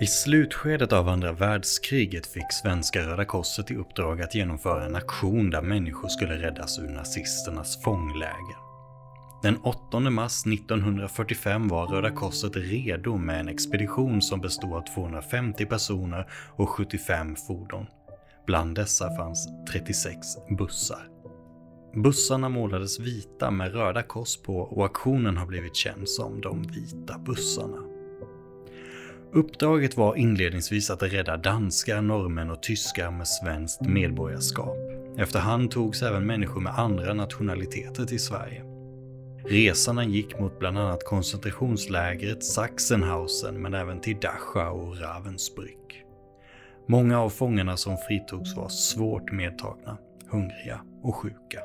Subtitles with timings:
[0.00, 5.50] I slutskedet av andra världskriget fick svenska Röda Korset i uppdrag att genomföra en aktion
[5.50, 8.56] där människor skulle räddas ur nazisternas fångläger.
[9.42, 15.66] Den 8 mars 1945 var Röda Korset redo med en expedition som bestod av 250
[15.66, 17.86] personer och 75 fordon.
[18.46, 20.18] Bland dessa fanns 36
[20.58, 21.09] bussar.
[21.94, 27.18] Bussarna målades vita med röda kors på och aktionen har blivit känd som de vita
[27.18, 27.76] bussarna.
[29.32, 34.76] Uppdraget var inledningsvis att rädda danskar, norrmän och tyskar med svenskt medborgarskap.
[35.18, 38.64] Efterhand togs även människor med andra nationaliteter till Sverige.
[39.44, 46.04] Resorna gick mot bland annat koncentrationslägret Sachsenhausen men även till Dachau och Ravensbrück.
[46.88, 49.98] Många av fångarna som fritogs var svårt medtagna,
[50.30, 51.60] hungriga och sjuka.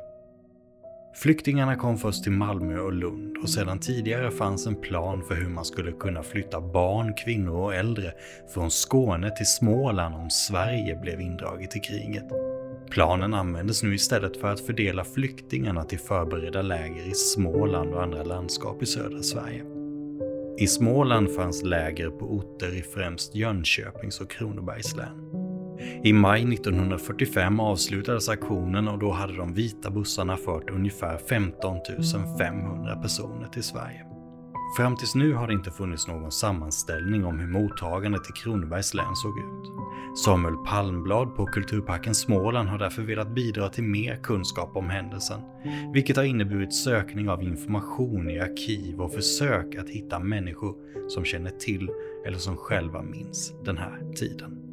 [1.16, 5.50] Flyktingarna kom först till Malmö och Lund och sedan tidigare fanns en plan för hur
[5.50, 8.14] man skulle kunna flytta barn, kvinnor och äldre
[8.54, 12.26] från Skåne till Småland om Sverige blev indraget i kriget.
[12.90, 18.24] Planen användes nu istället för att fördela flyktingarna till förberedda läger i Småland och andra
[18.24, 19.64] landskap i södra Sverige.
[20.60, 25.45] I Småland fanns läger på orter i främst Jönköpings och Kronobergs län.
[26.04, 31.78] I maj 1945 avslutades aktionen och då hade de vita bussarna fört ungefär 15
[32.40, 34.06] 500 personer till Sverige.
[34.78, 39.16] Fram tills nu har det inte funnits någon sammanställning om hur mottagandet i Kronobergs län
[39.16, 39.72] såg ut.
[40.18, 45.42] Samuel Palmblad på Kulturparken Småland har därför velat bidra till mer kunskap om händelsen,
[45.94, 50.76] vilket har inneburit sökning av information i arkiv och försök att hitta människor
[51.10, 51.90] som känner till
[52.28, 54.65] eller som själva minns den här tiden.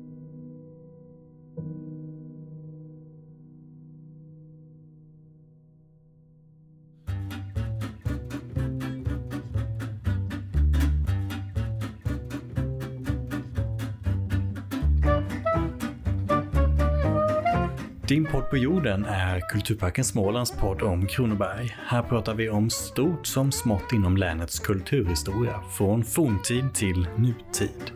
[18.53, 21.77] På jorden är Kulturparken Smålands podd om Kronoberg.
[21.87, 27.93] Här pratar vi om stort som smått inom länets kulturhistoria, från forntid till nutid.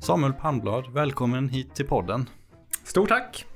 [0.00, 2.28] Samuel Palmblad, välkommen hit till podden.
[2.84, 3.46] Stort tack!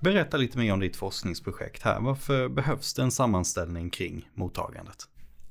[0.00, 2.00] Berätta lite mer om ditt forskningsprojekt här.
[2.00, 5.08] Varför behövs det en sammanställning kring mottagandet?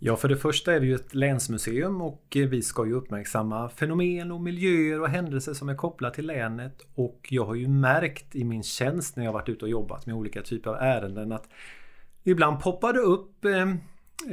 [0.08, 4.32] Ja, för det första är det ju ett länsmuseum och vi ska ju uppmärksamma fenomen
[4.32, 6.82] och miljöer och händelser som är kopplade till länet.
[6.96, 10.16] Och jag har ju märkt i min tjänst när jag varit ute och jobbat med
[10.16, 11.50] olika typer av ärenden att
[12.24, 13.70] ibland poppar det upp eh,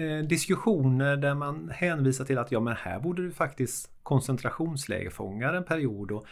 [0.04, 5.64] eh, diskussioner där man hänvisar till att ja, men här borde du faktiskt koncentrationslägerfångar en
[5.64, 6.10] period.
[6.10, 6.26] Och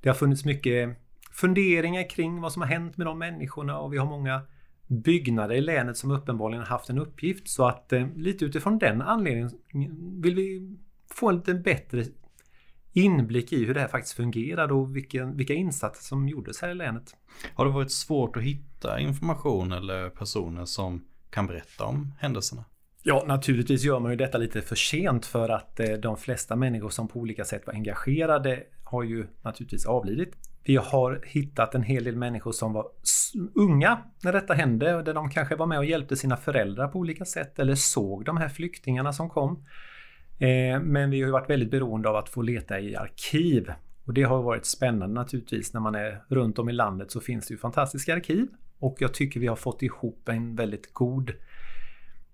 [0.00, 0.98] det har funnits mycket
[1.32, 4.42] funderingar kring vad som har hänt med de människorna och vi har många
[4.86, 7.48] byggnader i länet som uppenbarligen haft en uppgift.
[7.48, 9.50] Så att eh, lite utifrån den anledningen
[10.22, 10.76] vill vi
[11.14, 12.04] få en lite bättre
[12.92, 16.74] inblick i hur det här faktiskt fungerade och vilken, vilka insatser som gjordes här i
[16.74, 17.16] länet.
[17.54, 22.64] Har det varit svårt att hitta information eller personer som kan berätta om händelserna?
[23.02, 26.90] Ja, naturligtvis gör man ju detta lite för sent för att eh, de flesta människor
[26.90, 30.36] som på olika sätt var engagerade har ju naturligtvis avlidit.
[30.66, 32.86] Vi har hittat en hel del människor som var
[33.54, 37.24] unga när detta hände, där de kanske var med och hjälpte sina föräldrar på olika
[37.24, 39.64] sätt eller såg de här flyktingarna som kom.
[40.38, 43.72] Eh, men vi har varit väldigt beroende av att få leta i arkiv.
[44.04, 45.74] Och det har varit spännande naturligtvis.
[45.74, 48.48] När man är runt om i landet så finns det ju fantastiska arkiv.
[48.78, 51.32] Och jag tycker vi har fått ihop en väldigt god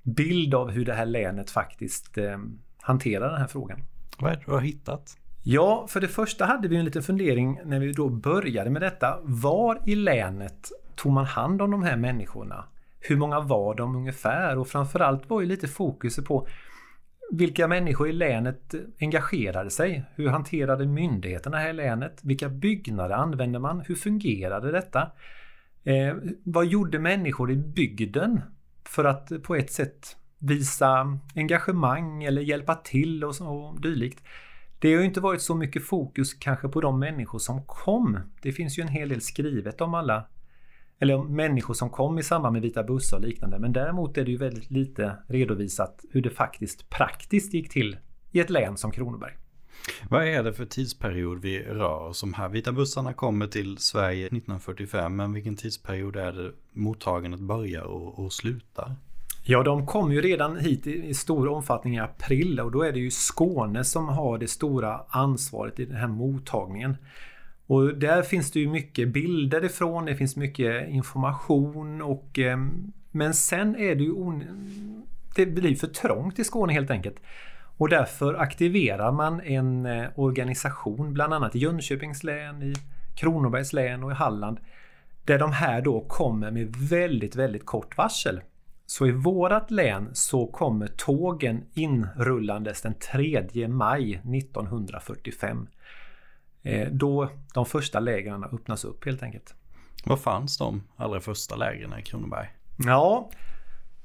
[0.03, 2.39] bild av hur det här länet faktiskt eh,
[2.83, 3.83] hanterar den här frågan.
[4.19, 5.17] Vad är det du har hittat?
[5.45, 9.19] Ja, för det första hade vi en liten fundering när vi då började med detta.
[9.23, 12.65] Var i länet tog man hand om de här människorna?
[13.01, 14.59] Hur många var de ungefär?
[14.59, 16.47] Och framförallt var ju lite fokus på
[17.31, 20.05] vilka människor i länet engagerade sig?
[20.15, 22.21] Hur hanterade myndigheterna här i länet?
[22.23, 23.81] Vilka byggnader använde man?
[23.81, 25.11] Hur fungerade detta?
[25.85, 26.15] Eh,
[26.45, 28.41] vad gjorde människor i bygden
[28.85, 34.23] för att på ett sätt visa engagemang eller hjälpa till och, så, och dylikt?
[34.83, 38.19] Det har ju inte varit så mycket fokus kanske på de människor som kom.
[38.43, 40.27] Det finns ju en hel del skrivet om alla
[40.99, 43.59] eller om människor som kom i samband med vita bussar och liknande.
[43.59, 47.97] Men däremot är det ju väldigt lite redovisat hur det faktiskt praktiskt gick till
[48.31, 49.33] i ett län som Kronoberg.
[50.11, 52.49] Vad är det för tidsperiod vi rör oss om här?
[52.49, 58.33] Vita bussarna kommer till Sverige 1945, men vilken tidsperiod är det mottagandet börjar och, och
[58.33, 58.97] slutar?
[59.45, 62.99] Ja, de kom ju redan hit i stor omfattning i april och då är det
[62.99, 66.97] ju Skåne som har det stora ansvaret i den här mottagningen.
[67.67, 72.59] Och där finns det ju mycket bilder ifrån, det finns mycket information och eh,
[73.11, 74.15] men sen är det ju
[75.37, 77.17] det blir för trångt i Skåne helt enkelt.
[77.77, 82.75] Och därför aktiverar man en eh, organisation, bland annat i Jönköpings län, i
[83.15, 84.59] Kronobergs län och i Halland.
[85.25, 88.41] Där de här då kommer med väldigt, väldigt kort varsel.
[88.93, 95.69] Så i vårat län så kommer tågen inrullandes den 3 maj 1945.
[96.63, 99.55] Eh, då de första lägren öppnas upp helt enkelt.
[100.05, 102.47] Var fanns de allra första lägren i Kronoberg?
[102.77, 103.31] Ja,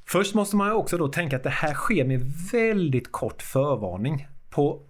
[0.06, 4.28] först måste man också då tänka att det här sker med väldigt kort förvarning.
[4.50, 4.81] På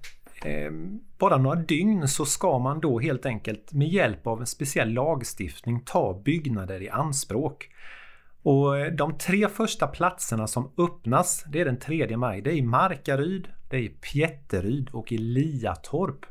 [0.45, 0.71] eh,
[1.17, 5.81] bara några dygn så ska man då helt enkelt med hjälp av en speciell lagstiftning
[5.85, 7.69] ta byggnader i anspråk.
[8.47, 12.41] Och eh, de tre första platserna som öppnas, det är den 3 maj.
[12.41, 16.25] Det är i Markaryd, det är i Pjätteryd och i Liatorp.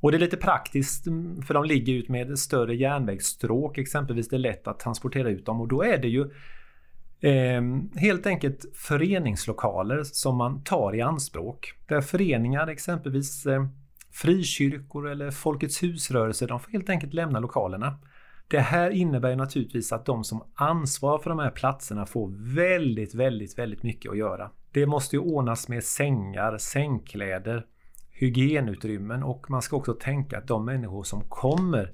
[0.00, 4.28] Och det är lite praktiskt mm, för de ligger ut med större järnvägsstråk exempelvis.
[4.28, 6.30] Det är lätt att transportera ut dem och då är det ju
[7.20, 7.62] eh,
[7.96, 11.72] helt enkelt föreningslokaler som man tar i anspråk.
[11.88, 13.66] Där föreningar exempelvis eh,
[14.12, 17.98] frikyrkor eller Folkets husrörelse de får helt enkelt lämna lokalerna.
[18.48, 23.58] Det här innebär naturligtvis att de som ansvarar för de här platserna får väldigt, väldigt,
[23.58, 24.50] väldigt mycket att göra.
[24.72, 27.66] Det måste ju ordnas med sängar, sängkläder,
[28.10, 31.92] hygienutrymmen och man ska också tänka att de människor som kommer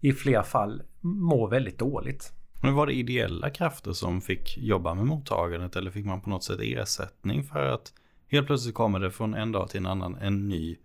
[0.00, 2.32] i flera fall mår väldigt dåligt.
[2.62, 6.44] Men var det ideella krafter som fick jobba med mottagandet eller fick man på något
[6.44, 7.92] sätt ersättning för att
[8.28, 10.76] helt plötsligt kommer det från en dag till en annan en ny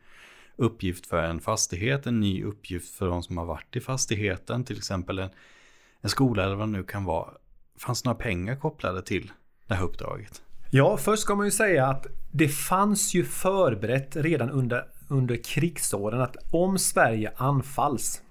[0.58, 4.78] uppgift för en fastighet, en ny uppgift för de som har varit i fastigheten, till
[4.78, 5.30] exempel en,
[6.02, 7.30] en skola eller vad det nu kan vara.
[7.80, 9.32] Fanns det några pengar kopplade till
[9.68, 10.42] det här uppdraget?
[10.72, 16.22] Ja, först ska man ju säga att det fanns ju förberett redan under, under krigsåren
[16.22, 18.22] att om Sverige anfalls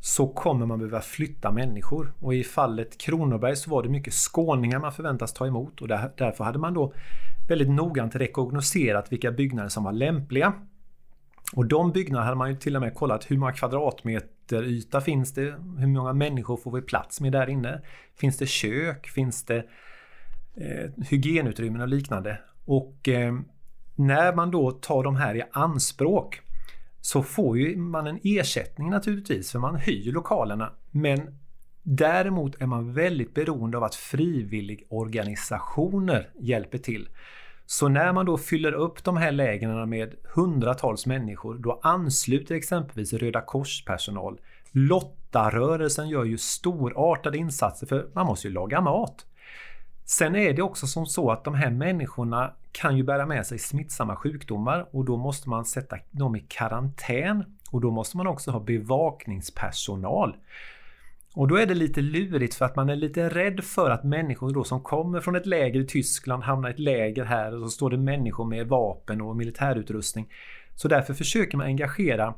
[0.00, 2.12] så kommer man behöva flytta människor.
[2.20, 6.10] Och i fallet Kronoberg så var det mycket skåningar man förväntas ta emot och där,
[6.16, 6.92] därför hade man då
[7.48, 10.52] väldigt noggrant rekognoserat vilka byggnader som var lämpliga.
[11.52, 15.34] Och de byggnaderna hade man ju till och med kollat hur många kvadratmeter yta finns
[15.34, 15.54] det?
[15.78, 17.82] Hur många människor får vi plats med där inne?
[18.16, 19.06] Finns det kök?
[19.06, 19.64] Finns det
[20.56, 22.40] eh, hygienutrymmen och liknande?
[22.64, 23.38] Och eh,
[23.94, 26.40] när man då tar de här i anspråk
[27.00, 30.72] så får ju man en ersättning naturligtvis för man hyr lokalerna.
[30.90, 31.38] Men
[31.82, 37.08] däremot är man väldigt beroende av att frivilligorganisationer hjälper till.
[37.70, 43.12] Så när man då fyller upp de här lägren med hundratals människor, då ansluter exempelvis
[43.12, 44.40] Röda Kors-personal.
[44.72, 49.26] Lottarörelsen gör ju storartade insatser för man måste ju laga mat.
[50.04, 53.58] Sen är det också som så att de här människorna kan ju bära med sig
[53.58, 58.50] smittsamma sjukdomar och då måste man sätta dem i karantän och då måste man också
[58.50, 60.36] ha bevakningspersonal.
[61.34, 64.54] Och då är det lite lurigt för att man är lite rädd för att människor
[64.54, 67.70] då som kommer från ett läger i Tyskland hamnar i ett läger här och så
[67.70, 70.28] står det människor med vapen och militärutrustning.
[70.74, 72.34] Så därför försöker man engagera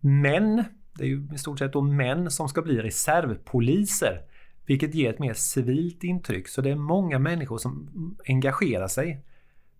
[0.00, 0.64] män,
[0.94, 4.22] det är ju i stort sett då män som ska bli reservpoliser.
[4.66, 6.48] Vilket ger ett mer civilt intryck.
[6.48, 7.88] Så det är många människor som
[8.28, 9.24] engagerar sig.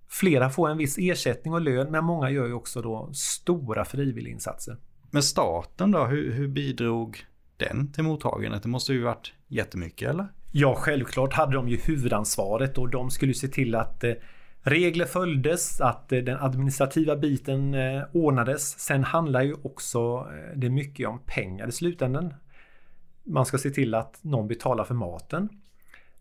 [0.08, 4.76] Flera får en viss ersättning och lön men många gör ju också då stora frivilliginsatser.
[5.10, 7.24] Men staten då, hur, hur bidrog
[7.62, 8.62] den till mottagandet?
[8.62, 10.26] Det måste ju varit jättemycket eller?
[10.54, 14.12] Ja, självklart hade de ju huvudansvaret och de skulle se till att eh,
[14.60, 18.78] regler följdes, att eh, den administrativa biten eh, ordnades.
[18.78, 22.34] Sen handlar ju också det mycket om pengar i slutändan.
[23.24, 25.48] Man ska se till att någon betalar för maten.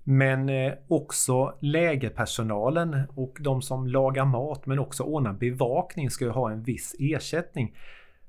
[0.04, 0.50] Men
[0.88, 6.64] också lägerpersonalen och de som lagar mat men också ordnar bevakning ska ju ha en
[6.64, 7.76] viss ersättning.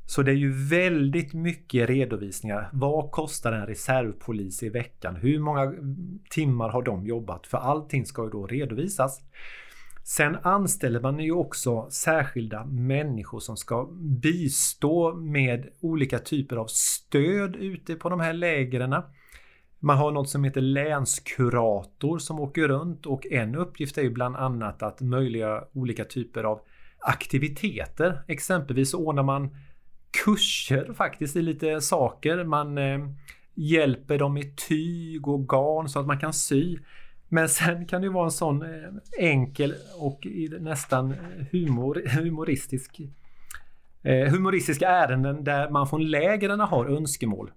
[0.07, 2.69] Så det är ju väldigt mycket redovisningar.
[2.73, 5.17] Vad kostar en reservpolis i veckan?
[5.17, 5.73] Hur många
[6.31, 7.47] timmar har de jobbat?
[7.47, 9.21] För allting ska ju då redovisas.
[10.05, 13.89] Sen anställer man ju också särskilda människor som ska
[14.23, 18.95] bistå med olika typer av stöd ute på de här lägren.
[19.79, 24.37] Man har något som heter länskurator som åker runt och en uppgift är ju bland
[24.37, 26.61] annat att möjliggöra olika typer av
[26.99, 28.23] aktiviteter.
[28.29, 29.57] Exempelvis ordnar man
[30.25, 32.45] kurser faktiskt i lite saker.
[32.45, 32.99] Man eh,
[33.55, 36.79] hjälper dem i tyg och garn så att man kan sy.
[37.29, 40.27] Men sen kan det vara en sån eh, enkel och
[40.61, 41.19] nästan eh,
[41.51, 43.01] humor, humoristisk
[44.03, 47.51] eh, humoristiska ärenden där man från lägren har önskemål.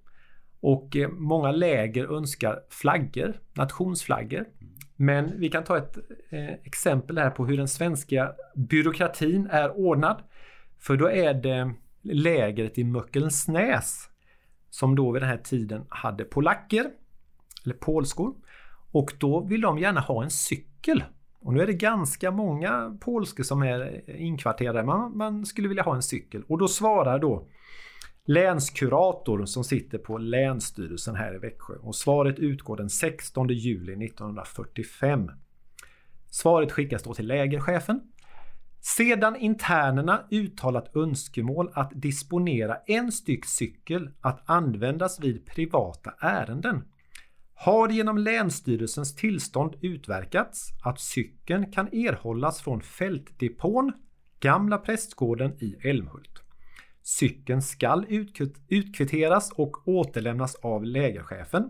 [0.60, 4.46] Och eh, många läger önskar flaggor, nationsflaggor.
[4.96, 5.98] Men vi kan ta ett
[6.30, 10.22] eh, exempel här på hur den svenska byråkratin är ordnad.
[10.80, 11.74] För då är det
[12.06, 14.10] lägret i Möckelnsnäs
[14.70, 16.86] som då vid den här tiden hade polacker,
[17.66, 18.36] eller polskor.
[18.92, 21.04] Och då vill de gärna ha en cykel.
[21.40, 24.84] Och nu är det ganska många polskor som är inkvarterade.
[24.84, 26.44] Man, man skulle vilja ha en cykel.
[26.48, 27.48] Och då svarar då
[28.26, 31.74] länskurator som sitter på Länsstyrelsen här i Växjö.
[31.76, 35.32] Och svaret utgår den 16 juli 1945.
[36.30, 38.02] Svaret skickas då till lägerchefen.
[38.88, 46.84] Sedan internerna uttalat önskemål att disponera en styck cykel att användas vid privata ärenden
[47.54, 53.92] har genom Länsstyrelsens tillstånd utverkats att cykeln kan erhållas från fältdepån
[54.40, 56.44] Gamla Prästgården i Älmhult.
[57.04, 58.06] Cykeln skall
[58.68, 61.70] utkvitteras och återlämnas av lägerchefen,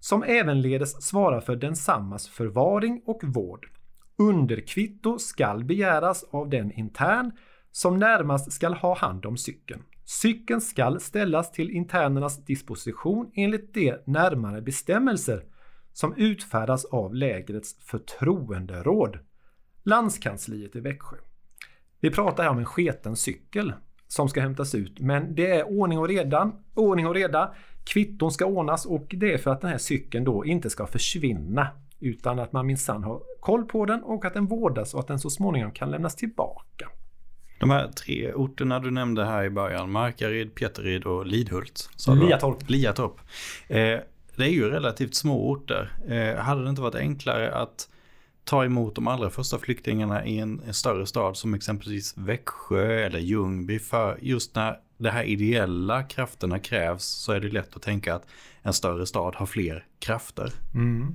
[0.00, 3.75] som ävenledes svarar för densammas förvaring och vård.
[4.18, 7.32] Underkvitto skall begäras av den intern
[7.70, 9.82] som närmast skall ha hand om cykeln.
[10.04, 15.44] Cykeln skall ställas till internernas disposition enligt de närmare bestämmelser
[15.92, 19.18] som utfärdas av lägrets förtroenderåd,
[19.82, 21.16] landskansliet i Växjö.
[22.00, 23.72] Vi pratar här om en sketen cykel
[24.08, 26.52] som ska hämtas ut, men det är ordning och reda.
[26.74, 27.54] Ordning och reda.
[27.84, 31.68] Kvitton ska ordnas och det är för att den här cykeln då inte ska försvinna
[32.00, 35.18] utan att man minsann har koll på den och att den vårdas och att den
[35.18, 36.88] så småningom kan lämnas tillbaka.
[37.60, 41.90] De här tre orterna du nämnde här i början, Markaryd, Pieteryd och Lidhult.
[42.08, 42.70] Liatorp.
[42.70, 43.20] Liatorp.
[43.68, 43.98] Eh,
[44.36, 45.92] det är ju relativt små orter.
[46.08, 47.88] Eh, hade det inte varit enklare att
[48.44, 53.18] ta emot de allra första flyktingarna i en, en, större stad som exempelvis Växjö eller
[53.18, 58.14] Ljungby för just när de här ideella krafterna krävs så är det lätt att tänka
[58.14, 58.26] att
[58.62, 60.52] en större stad har fler krafter.
[60.74, 61.14] Mm.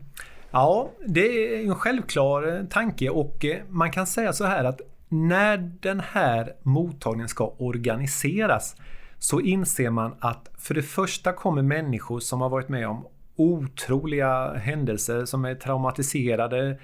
[0.51, 4.81] Ja, det är en självklar eh, tanke och eh, man kan säga så här att
[5.09, 8.75] när den här mottagningen ska organiseras
[9.19, 13.05] så inser man att för det första kommer människor som har varit med om
[13.35, 16.79] otroliga händelser, som är traumatiserade,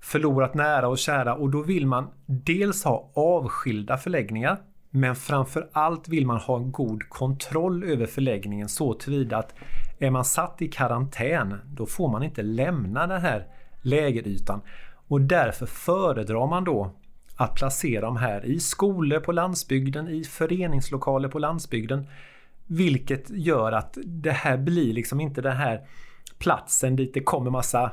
[0.00, 4.58] förlorat nära och kära och då vill man dels ha avskilda förläggningar
[4.90, 9.54] men framför allt vill man ha en god kontroll över förläggningen så tillvida att
[9.98, 13.46] är man satt i karantän då får man inte lämna den här
[13.82, 14.60] lägerytan
[15.08, 16.90] och därför föredrar man då
[17.36, 22.06] att placera dem här i skolor på landsbygden, i föreningslokaler på landsbygden.
[22.66, 25.86] Vilket gör att det här blir liksom inte den här
[26.38, 27.90] platsen dit det kommer massa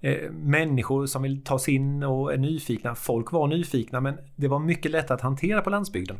[0.00, 2.94] eh, människor som vill ta sig in och är nyfikna.
[2.94, 6.16] Folk var nyfikna men det var mycket lätt att hantera på landsbygden.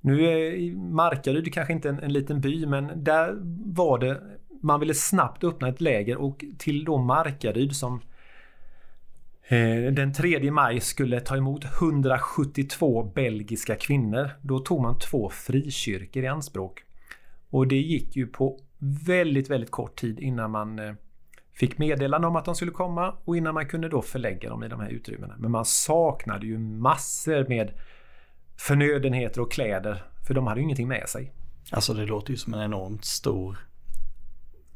[0.00, 4.20] Nu är Markaryd kanske inte en, en liten by men där var det
[4.62, 8.00] man ville snabbt öppna ett läger och till då Markaryd som
[9.48, 14.30] eh, den 3 maj skulle ta emot 172 belgiska kvinnor.
[14.42, 16.82] Då tog man två frikyrkor i anspråk.
[17.50, 20.94] Och det gick ju på väldigt, väldigt kort tid innan man eh,
[21.52, 24.68] fick meddelande om att de skulle komma och innan man kunde då förlägga dem i
[24.68, 25.34] de här utrymmena.
[25.38, 27.72] Men man saknade ju massor med
[28.58, 31.32] förnödenheter och kläder för de hade ju ingenting med sig.
[31.70, 33.58] Alltså det låter ju som en enormt stor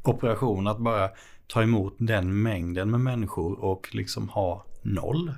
[0.03, 1.09] operation att bara
[1.47, 5.33] ta emot den mängden med människor och liksom ha noll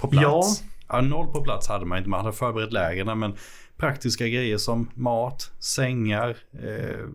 [0.00, 0.62] på plats.
[0.88, 0.96] Ja.
[0.96, 2.10] ja, noll på plats hade man inte.
[2.10, 3.34] Man hade förberett lägren men
[3.76, 6.36] praktiska grejer som mat, sängar.
[6.52, 7.06] Eh...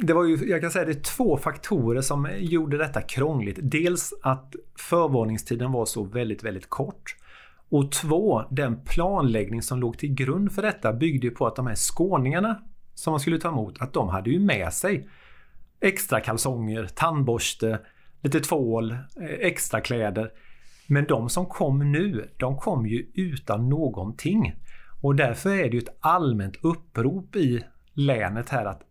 [0.00, 3.58] Det var ju, jag kan säga det är två faktorer som gjorde detta krångligt.
[3.62, 7.16] Dels att förvarningstiden var så väldigt, väldigt kort.
[7.70, 11.74] Och två, den planläggning som låg till grund för detta byggde på att de här
[11.74, 12.62] skåningarna
[12.94, 15.08] som man skulle ta emot, att de hade ju med sig
[15.80, 17.80] extra kalsonger, tandborste,
[18.22, 18.98] lite tvål, eh,
[19.40, 20.32] extra kläder.
[20.86, 24.54] Men de som kom nu, de kom ju utan någonting.
[25.00, 28.82] Och därför är det ju ett allmänt upprop i länet här att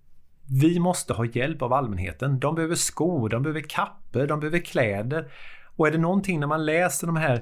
[0.62, 2.40] vi måste ha hjälp av allmänheten.
[2.40, 5.32] De behöver skor, de behöver kapper, de behöver kläder.
[5.76, 7.42] Och är det någonting när man läser de här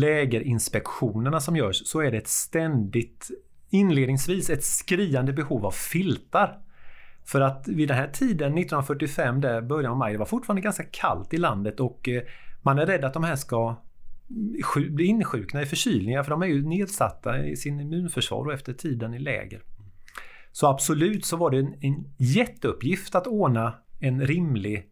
[0.00, 3.30] lägerinspektionerna som görs så är det ett ständigt
[3.70, 6.58] inledningsvis ett skriande behov av filtar.
[7.24, 10.84] För att vid den här tiden, 1945, där början av maj, det var fortfarande ganska
[10.84, 12.22] kallt i landet och eh,
[12.62, 13.76] man är rädd att de här ska
[14.90, 19.14] bli insjukna i förkylningar för de är ju nedsatta i sin immunförsvar och efter tiden
[19.14, 19.62] i läger.
[20.52, 24.86] Så absolut så var det en, en jätteuppgift att ordna en rimlig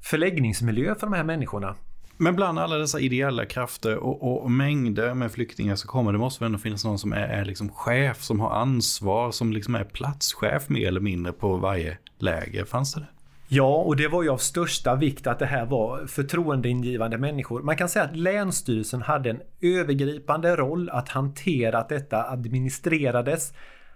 [0.00, 1.76] förläggningsmiljö för de här människorna.
[2.22, 6.44] Men bland alla dessa ideella krafter och, och, mängder med flyktingar som kommer, det måste
[6.44, 9.84] väl ändå finnas någon som är, är liksom chef, som har ansvar, som liksom är
[9.84, 12.64] platschef mer eller mindre på varje läger.
[12.64, 13.06] Fanns det det?
[13.48, 17.62] Ja, och det var ju av största vikt att det här var förtroendeingivande människor.
[17.62, 23.52] Man kan säga att Länsstyrelsen hade en övergripande roll att hantera att detta administrerades,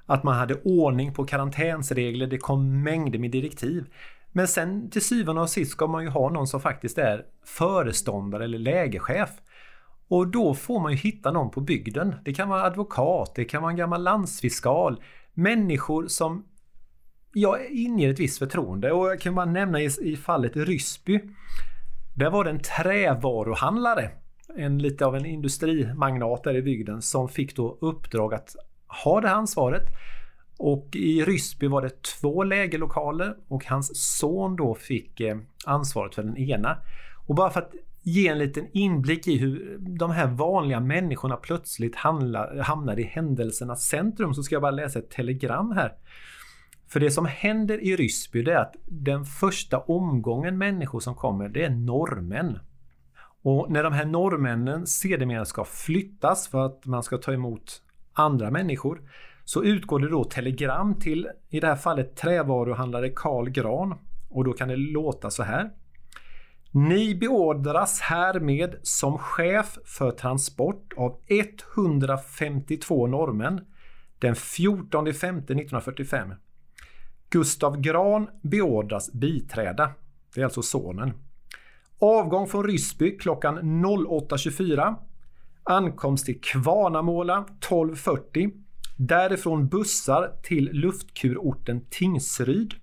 [0.07, 3.85] att man hade ordning på karantänsregler, det kom mängder med direktiv.
[4.37, 8.45] Men sen till syvende och sist ska man ju ha någon som faktiskt är föreståndare
[8.45, 9.31] eller lägerchef.
[10.09, 12.15] Och då får man ju hitta någon på bygden.
[12.25, 15.03] Det kan vara advokat, det kan vara en gammal landsfiskal.
[15.35, 16.45] Människor som
[17.33, 18.93] jag inger ett visst förtroende.
[18.93, 21.21] Och jag kan bara nämna i, i fallet Ryssby.
[22.17, 24.11] Där var det en trävaruhandlare,
[24.57, 28.57] en lite av en industrimagnat där i bygden, som fick då uppdrag att
[29.05, 29.83] ha det här ansvaret.
[30.59, 36.23] Och i Ryssby var det två lägerlokaler och hans son då fick eh, ansvaret för
[36.23, 36.77] den ena.
[37.27, 37.73] Och bara för att
[38.03, 44.35] ge en liten inblick i hur de här vanliga människorna plötsligt hamnar i händelsernas centrum
[44.35, 45.93] så ska jag bara läsa ett telegram här.
[46.89, 51.49] För det som händer i Ryssby det är att den första omgången människor som kommer
[51.49, 52.59] det är norrmän.
[53.43, 57.83] Och när de här norrmännen sedermera ska flyttas för att man ska ta emot
[58.13, 59.01] andra människor
[59.47, 63.95] så utgår det då telegram till, i det här fallet trävaruhandlare Karl Gran.
[64.29, 65.71] Och då kan det låta så här.
[66.71, 73.61] Ni beordras härmed som chef för transport av 152 norrmän
[74.19, 76.35] den 14 5 1945.
[77.31, 79.91] Gustav Gran beordras biträda.
[80.35, 81.13] Det är alltså sonen.
[81.99, 84.95] Avgång från Ryssby klockan 08.24.
[85.63, 88.66] Ankomst till Kvarnamåla 12.40.
[88.97, 92.75] Därifrån bussar till luftkurorten Tingsryd.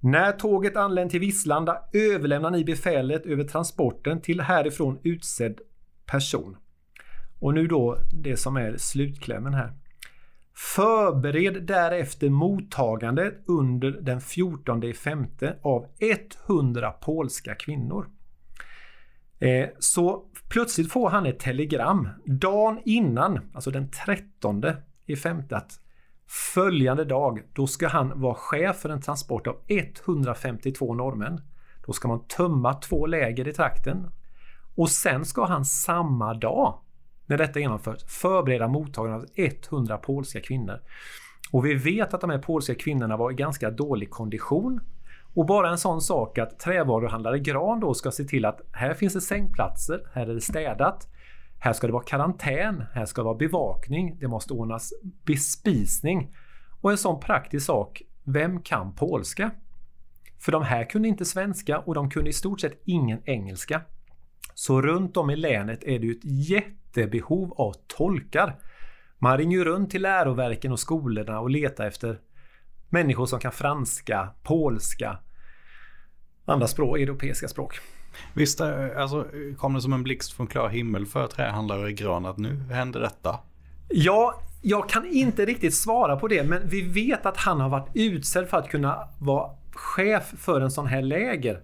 [0.00, 5.60] När tåget anlänt till Visslanda överlämnar ni befälet över transporten till härifrån utsedd
[6.06, 6.56] person.
[7.40, 9.72] Och nu då det som är slutklämmen här.
[10.54, 15.86] Förbered därefter mottagandet under den 14 femte av
[16.48, 18.06] 100 polska kvinnor.
[19.38, 24.64] Eh, så plötsligt får han ett telegram dagen innan, alltså den 13
[25.06, 25.80] i femte, att
[26.54, 31.40] följande dag, då ska han vara chef för en transport av 152 norrmän.
[31.86, 34.10] Då ska man tömma två läger i trakten.
[34.74, 36.78] Och sen ska han samma dag
[37.26, 40.80] när detta genomförs förbereda mottagandet av 100 polska kvinnor.
[41.52, 44.80] Och vi vet att de här polska kvinnorna var i ganska dålig kondition.
[45.34, 49.12] Och bara en sån sak att trävaruhandlare Gran då ska se till att här finns
[49.12, 51.08] det sängplatser, här är det städat.
[51.64, 54.92] Här ska det vara karantän, här ska det vara bevakning, det måste ordnas
[55.24, 56.36] bespisning.
[56.80, 59.50] Och en sån praktisk sak, vem kan polska?
[60.38, 63.80] För de här kunde inte svenska och de kunde i stort sett ingen engelska.
[64.54, 68.58] Så runt om i länet är det ju ett jättebehov av tolkar.
[69.18, 72.20] Man ringer runt till läroverken och skolorna och letar efter
[72.88, 75.18] människor som kan franska, polska,
[76.44, 77.80] andra språk, europeiska språk.
[78.34, 79.26] Visst alltså,
[79.58, 83.00] kom det som en blixt från klar himmel för trähandlare i Gran att nu händer
[83.00, 83.38] detta?
[83.88, 87.88] Ja, jag kan inte riktigt svara på det men vi vet att han har varit
[87.94, 91.60] utsedd för att kunna vara chef för en sån här läger.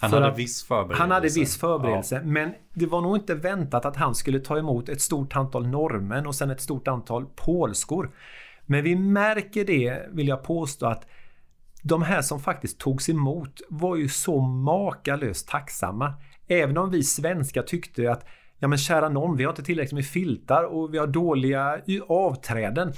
[0.00, 1.02] Han hade viss förberedelse.
[1.02, 2.14] Han hade viss förberedelse.
[2.14, 2.22] Ja.
[2.22, 6.26] Men det var nog inte väntat att han skulle ta emot ett stort antal norrmän
[6.26, 8.10] och sen ett stort antal polskor.
[8.66, 11.06] Men vi märker det, vill jag påstå, att
[11.82, 16.14] de här som faktiskt togs emot var ju så makalöst tacksamma.
[16.48, 18.26] Även om vi svenskar tyckte att
[18.58, 22.92] ja men kära någon, vi har inte tillräckligt med filtar och vi har dåliga avträden.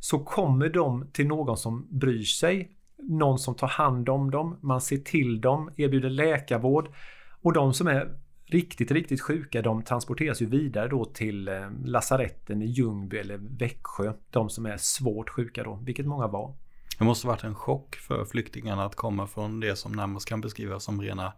[0.00, 4.80] Så kommer de till någon som bryr sig, någon som tar hand om dem, man
[4.80, 6.88] ser till dem, erbjuder läkarvård.
[7.42, 12.62] Och de som är riktigt, riktigt sjuka de transporteras ju vidare då till eh, lasaretten
[12.62, 14.12] i Ljungby eller Växjö.
[14.30, 16.54] De som är svårt sjuka då, vilket många var.
[16.98, 20.84] Det måste varit en chock för flyktingarna att komma från det som närmast kan beskrivas
[20.84, 21.32] som rena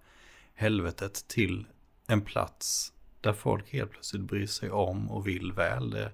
[0.54, 1.66] helvetet till
[2.06, 5.90] en plats där folk helt plötsligt bryr sig om och vill väl.
[5.90, 6.12] Det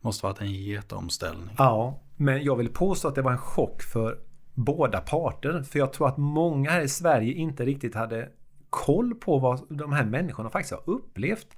[0.00, 1.54] måste varit en jätteomställning.
[1.58, 4.18] Ja, men jag vill påstå att det var en chock för
[4.54, 5.62] båda parter.
[5.62, 8.28] För jag tror att många här i Sverige inte riktigt hade
[8.70, 11.56] koll på vad de här människorna faktiskt har upplevt.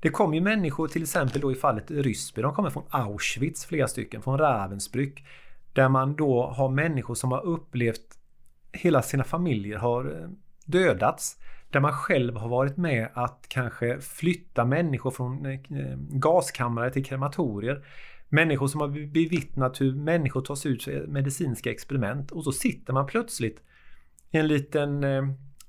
[0.00, 2.42] Det kom ju människor till exempel då i fallet Ryssby.
[2.42, 5.24] De kommer från Auschwitz flera stycken, från Ravensbrück.
[5.76, 8.18] Där man då har människor som har upplevt
[8.72, 10.28] hela sina familjer har eh,
[10.66, 11.36] dödats.
[11.70, 17.04] Där man själv har varit med att kanske flytta människor från eh, eh, gaskammare till
[17.04, 17.84] krematorier.
[18.28, 23.06] Människor som har bevittnat hur människor tas ut för medicinska experiment och så sitter man
[23.06, 23.62] plötsligt
[24.30, 25.04] i en liten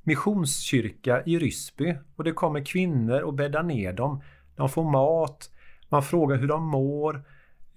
[0.04, 4.22] missionskyrka i Ryssby och det kommer kvinnor och bäddar ner dem.
[4.56, 5.52] De får mat,
[5.90, 7.24] man frågar hur de mår.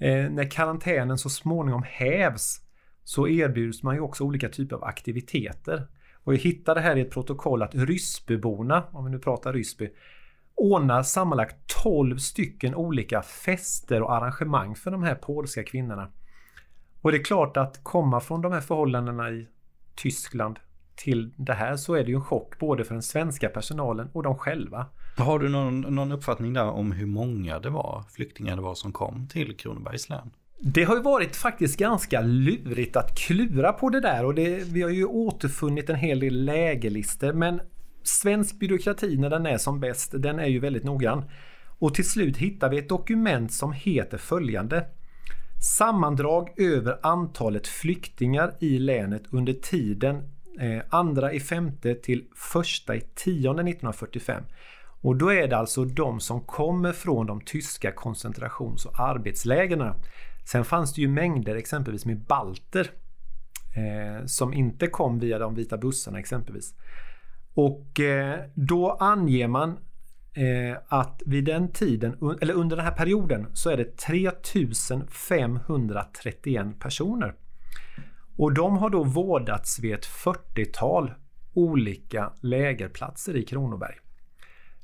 [0.01, 2.61] Eh, när karantänen så småningom hävs
[3.05, 5.87] så erbjuds man ju också olika typer av aktiviteter.
[6.25, 9.91] Och jag hittade här i ett protokoll att Ryssbyborna, om vi nu pratar Ryssby,
[10.55, 16.13] ordnar sammanlagt 12 stycken olika fester och arrangemang för de här polska kvinnorna.
[17.01, 19.49] Och det är klart att komma från de här förhållandena i
[19.95, 20.59] Tyskland
[20.95, 24.23] till det här så är det ju en chock både för den svenska personalen och
[24.23, 24.87] de själva.
[25.17, 28.93] Har du någon, någon uppfattning där om hur många det var, flyktingar det var som
[28.93, 30.31] kom till Kronobergs län?
[30.63, 34.83] Det har ju varit faktiskt ganska lurigt att klura på det där och det, vi
[34.83, 37.61] har ju återfunnit en hel del lägerlistor men
[38.03, 41.25] svensk byråkrati när den är som bäst, den är ju väldigt noggrann.
[41.79, 44.87] Och till slut hittar vi ett dokument som heter följande.
[45.79, 50.17] Sammandrag över antalet flyktingar i länet under tiden
[50.61, 54.43] eh, andra i femte till första i tionde 1945.
[55.03, 59.95] Och då är det alltså de som kommer från de tyska koncentrations och arbetslägren.
[60.45, 62.91] Sen fanns det ju mängder exempelvis med balter
[63.77, 66.75] eh, som inte kom via de vita bussarna exempelvis.
[67.55, 69.71] Och eh, då anger man
[70.35, 77.35] eh, att vid den tiden, eller under den här perioden, så är det 3531 personer.
[78.37, 81.15] Och de har då vårdats vid ett 40-tal
[81.55, 83.95] olika lägerplatser i Kronoberg.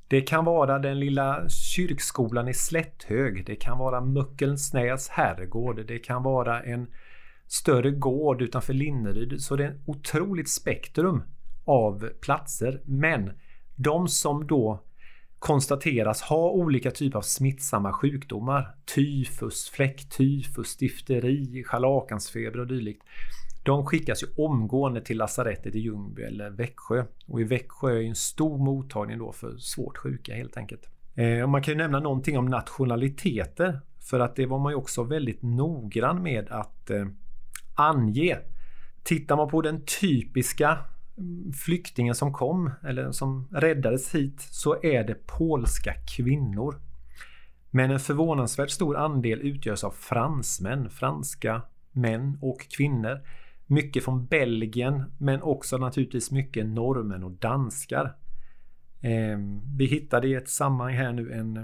[0.09, 3.47] Det kan vara den lilla kyrkskolan i Slätthög.
[3.47, 5.87] Det kan vara Möckelnsnäs herrgård.
[5.87, 6.87] Det kan vara en
[7.47, 9.43] större gård utanför Linneryd.
[9.43, 11.23] Så det är ett otroligt spektrum
[11.65, 12.81] av platser.
[12.85, 13.33] Men
[13.77, 14.83] de som då
[15.39, 23.03] konstateras ha olika typer av smittsamma sjukdomar, tyfus, fläcktyfus, difteri, scharlakansfeber och dylikt.
[23.67, 27.05] De skickas ju omgående till lasarettet i Ljungby eller Växjö.
[27.27, 30.89] Och i Växjö är en stor mottagning då för svårt sjuka helt enkelt.
[31.15, 33.81] Eh, man kan ju nämna någonting om nationaliteter.
[34.01, 37.07] För att det var man ju också väldigt noggrann med att eh,
[37.75, 38.39] ange.
[39.03, 40.79] Tittar man på den typiska
[41.19, 46.81] mm, flyktingen som kom eller som räddades hit så är det polska kvinnor.
[47.71, 53.21] Men en förvånansvärt stor andel utgörs av fransmän, franska män och kvinnor.
[53.67, 58.17] Mycket från Belgien men också naturligtvis mycket norrmän och danskar.
[59.01, 59.39] Eh,
[59.77, 61.57] vi hittade i ett sammanhang här nu en,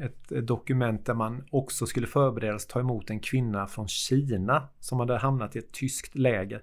[0.00, 5.00] ett, ett dokument där man också skulle förberedas ta emot en kvinna från Kina som
[5.00, 6.62] hade hamnat i ett tyskt läger.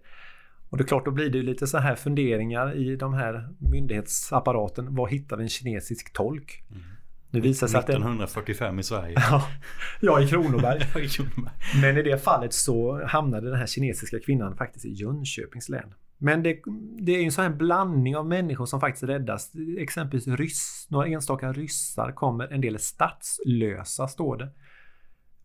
[0.70, 4.96] Och det är klart, då blir det lite så här funderingar i de här myndighetsapparaten.
[4.96, 6.64] Var hittar vi en kinesisk tolk?
[6.70, 6.82] Mm.
[7.32, 9.15] Det visar sig 1945 att i Sverige.
[10.02, 10.82] Ja, i Kronoberg.
[11.06, 11.54] i Kronoberg.
[11.82, 15.94] Men i det fallet så hamnade den här kinesiska kvinnan faktiskt i Jönköpings län.
[16.18, 16.60] Men det,
[17.00, 19.52] det är en sån här blandning av människor som faktiskt räddas.
[19.80, 24.50] Exempelvis ryss, några enstaka ryssar kommer, en del är statslösa står det.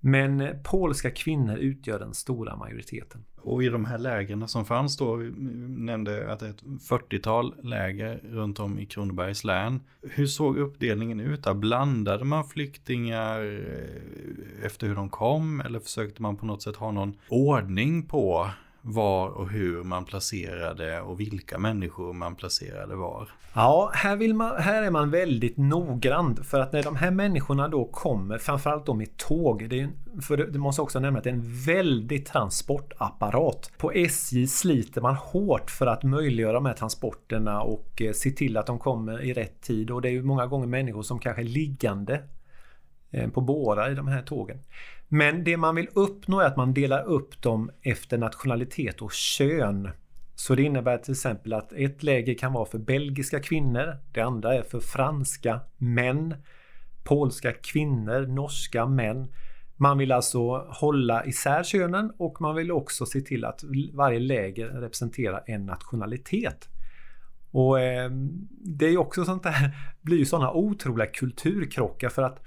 [0.06, 3.24] Men polska kvinnor utgör den stora majoriteten.
[3.36, 5.30] Och i de här lägren som fanns då, vi
[5.68, 9.80] nämnde att det är ett 40-tal läger runt om i Kronobergs län.
[10.02, 11.54] Hur såg uppdelningen ut där?
[11.54, 16.90] Blandade man flyktingar eh, efter hur de kom eller försökte man på något sätt ha
[16.90, 18.50] någon ordning på
[18.86, 23.28] var och hur man placerade och vilka människor man placerade var.
[23.54, 27.68] Ja, här, vill man, här är man väldigt noggrann för att när de här människorna
[27.68, 29.88] då kommer, framförallt då med tåg, det, är,
[30.20, 33.72] för det måste också nämna att det är en väldig transportapparat.
[33.78, 38.56] På SJ sliter man hårt för att möjliggöra de här transporterna och eh, se till
[38.56, 41.42] att de kommer i rätt tid och det är ju många gånger människor som kanske
[41.42, 42.20] är liggande
[43.14, 44.58] Eh, på bårar i de här tågen.
[45.08, 49.90] Men det man vill uppnå är att man delar upp dem efter nationalitet och kön.
[50.34, 54.54] Så det innebär till exempel att ett läger kan vara för belgiska kvinnor, det andra
[54.54, 56.34] är för franska män,
[57.04, 59.32] polska kvinnor, norska män.
[59.76, 64.66] Man vill alltså hålla isär könen och man vill också se till att varje läger
[64.66, 66.68] representerar en nationalitet.
[67.50, 68.10] Och eh,
[68.64, 72.40] Det är också sånt där, blir ju sådana otroliga kulturkrockar för att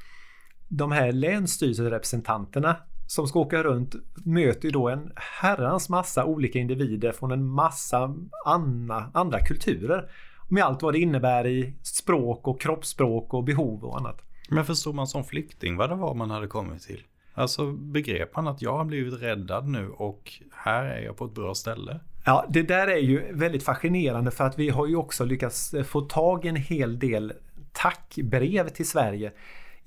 [0.68, 2.76] de här länsstyrelserepresentanterna
[3.08, 8.16] som ska åka runt möter ju då en herrans massa olika individer från en massa
[8.46, 10.10] andra, andra kulturer.
[10.50, 14.22] Med allt vad det innebär i språk och kroppsspråk och behov och annat.
[14.50, 17.04] Men förstod man som flykting vad det var man hade kommit till?
[17.34, 21.34] Alltså begrep man att jag har blivit räddad nu och här är jag på ett
[21.34, 22.00] bra ställe?
[22.26, 26.02] Ja, det där är ju väldigt fascinerande för att vi har ju också lyckats få
[26.02, 27.34] tag i en hel del
[27.74, 29.32] tackbrev till Sverige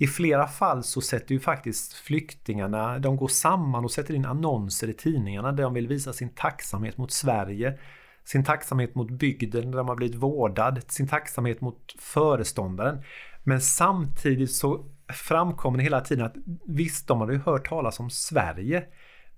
[0.00, 4.88] i flera fall så sätter ju faktiskt flyktingarna, de går samman och sätter in annonser
[4.88, 7.78] i tidningarna där de vill visa sin tacksamhet mot Sverige,
[8.24, 13.02] sin tacksamhet mot bygden där de har blivit vårdad, sin tacksamhet mot föreståndaren.
[13.44, 16.34] Men samtidigt så framkommer det hela tiden att
[16.66, 18.84] visst, de hade ju hört talas om Sverige.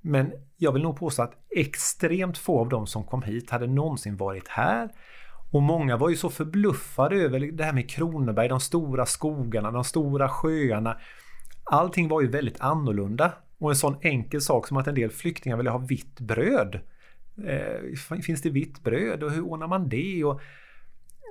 [0.00, 4.16] Men jag vill nog påstå att extremt få av de som kom hit hade någonsin
[4.16, 4.88] varit här
[5.52, 9.84] och många var ju så förbluffade över det här med Kronoberg, de stora skogarna, de
[9.84, 10.96] stora sjöarna.
[11.64, 13.32] Allting var ju väldigt annorlunda.
[13.58, 16.80] Och en sån enkel sak som att en del flyktingar ville ha vitt bröd.
[17.46, 20.24] Eh, finns det vitt bröd och hur ordnar man det?
[20.24, 20.40] Och,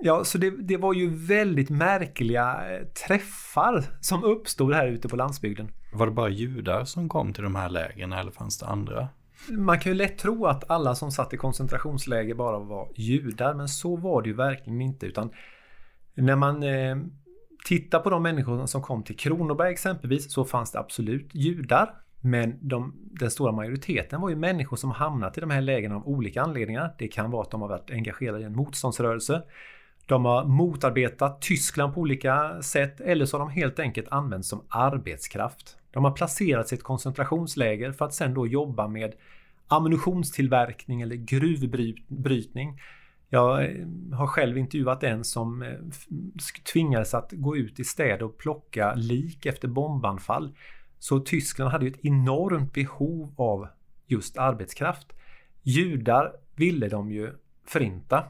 [0.03, 5.15] ja, så det, det var ju väldigt märkliga eh, träffar som uppstod här ute på
[5.15, 5.71] landsbygden.
[5.93, 9.09] Var det bara judar som kom till de här lägren eller fanns det andra?
[9.49, 13.67] Man kan ju lätt tro att alla som satt i koncentrationsläger bara var judar, men
[13.67, 15.05] så var det ju verkligen inte.
[15.05, 15.31] Utan
[16.13, 16.97] när man eh,
[17.65, 21.93] tittar på de människor som kom till Kronoberg exempelvis så fanns det absolut judar.
[22.21, 26.07] Men de, den stora majoriteten var ju människor som hamnat i de här lägren av
[26.07, 26.95] olika anledningar.
[26.97, 29.43] Det kan vara att de har varit engagerade i en motståndsrörelse.
[30.05, 34.65] De har motarbetat Tyskland på olika sätt eller så har de helt enkelt använts som
[34.69, 35.77] arbetskraft.
[35.91, 39.15] De har placerats i ett koncentrationsläger för att sen då jobba med
[39.67, 42.81] ammunitionstillverkning eller gruvbrytning.
[43.29, 45.69] Jag eh, har själv intervjuat en som eh,
[46.73, 50.55] tvingades att gå ut i städer och plocka lik efter bombanfall.
[50.99, 53.67] Så Tyskland hade ju ett enormt behov av
[54.07, 55.13] just arbetskraft.
[55.61, 57.33] Judar ville de ju
[57.65, 58.23] förinta.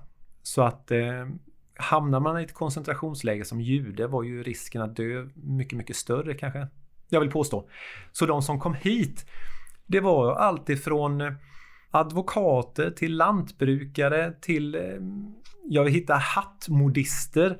[0.43, 1.27] Så att eh,
[1.75, 6.33] hamnar man i ett koncentrationsläger som jude var ju risken att dö mycket, mycket större
[6.33, 6.67] kanske.
[7.13, 7.69] Jag vill påstå.
[8.11, 9.25] Så de som kom hit,
[9.85, 11.33] det var alltifrån eh,
[11.91, 14.81] advokater till lantbrukare till, eh,
[15.69, 17.57] jag vill hitta hattmodister,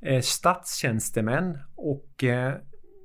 [0.00, 2.54] eh, statstjänstemän och eh,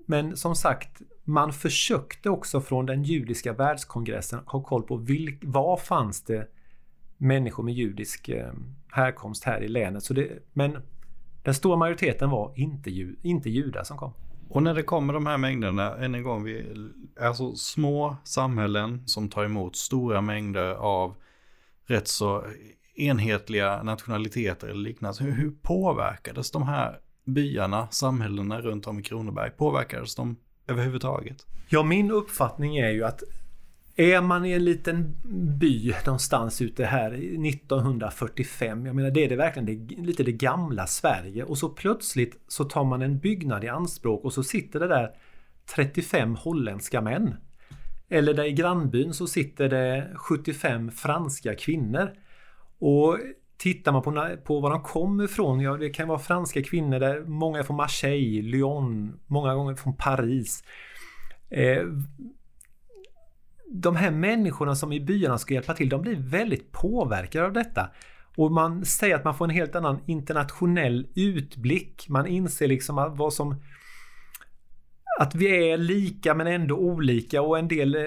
[0.07, 5.77] men som sagt, man försökte också från den judiska världskongressen ha koll på vilk, var
[5.77, 6.47] fanns det
[7.17, 8.29] människor med judisk
[8.91, 10.03] härkomst här i länet.
[10.03, 10.77] Så det, men
[11.43, 12.89] den stora majoriteten var inte,
[13.21, 14.13] inte judar som kom.
[14.53, 16.65] Och när det kommer de här mängderna, än en gång, vi,
[17.19, 21.15] alltså små samhällen som tar emot stora mängder av
[21.85, 22.45] rätt så
[22.95, 25.23] enhetliga nationaliteter eller liknande.
[25.23, 30.35] Hur, hur påverkades de här byarna, samhällena runt om i Kronoberg, påverkades de
[30.67, 31.45] överhuvudtaget?
[31.69, 33.23] Ja, min uppfattning är ju att
[33.95, 35.15] är man i en liten
[35.59, 37.11] by någonstans ute här
[37.47, 42.43] 1945, jag menar det är det verkligen det, lite det gamla Sverige och så plötsligt
[42.47, 45.11] så tar man en byggnad i anspråk och så sitter det där
[45.75, 47.35] 35 holländska män.
[48.09, 52.11] Eller där i grannbyn så sitter det 75 franska kvinnor.
[52.79, 53.17] Och
[53.57, 57.21] tittar man på, på var de kommer ifrån, ja det kan vara franska kvinnor där
[57.21, 60.63] många är från Marseille, Lyon, många gånger från Paris.
[61.49, 61.83] Eh,
[63.71, 67.89] de här människorna som i byarna ska hjälpa till, de blir väldigt påverkade av detta.
[68.35, 72.09] Och man säger att man får en helt annan internationell utblick.
[72.09, 73.61] Man inser liksom att vad som...
[75.19, 78.01] Att vi är lika men ändå olika och en del eh,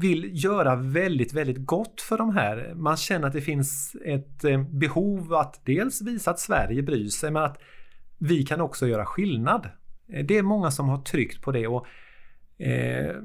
[0.00, 2.72] vill göra väldigt, väldigt gott för de här.
[2.74, 7.30] Man känner att det finns ett eh, behov att dels visa att Sverige bryr sig
[7.30, 7.58] men att
[8.18, 9.68] vi kan också göra skillnad.
[10.12, 11.86] Eh, det är många som har tryckt på det och
[12.62, 13.16] eh,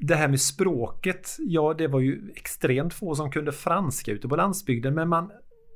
[0.00, 4.36] det här med språket, ja det var ju extremt få som kunde franska ute på
[4.36, 5.30] landsbygden men man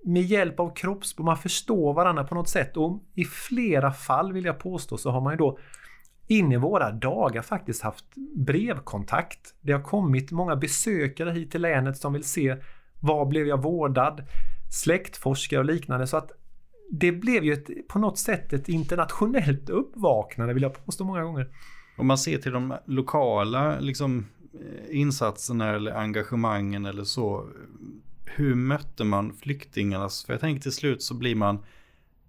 [0.04, 4.44] med hjälp av kroppsspråk, man förstår varandra på något sätt och i flera fall vill
[4.44, 5.58] jag påstå så har man ju då
[6.26, 8.04] in i våra dagar faktiskt haft
[8.36, 9.54] brevkontakt.
[9.60, 12.56] Det har kommit många besökare hit till länet som vill se
[13.00, 14.22] var blev jag vårdad?
[14.72, 16.30] Släktforskare och liknande så att
[16.90, 21.48] det blev ju ett, på något sätt ett internationellt uppvaknande vill jag påstå många gånger.
[21.96, 27.48] Om man ser till de lokala liksom, eh, insatserna eller engagemangen eller så.
[28.24, 31.58] Hur mötte man flyktingarnas, för jag tänker till slut så blir man,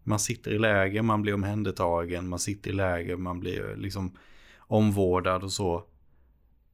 [0.03, 4.11] man sitter i läger, man blir omhändertagen, man sitter i läger, man blir eh, liksom
[4.59, 5.83] omvårdad och så.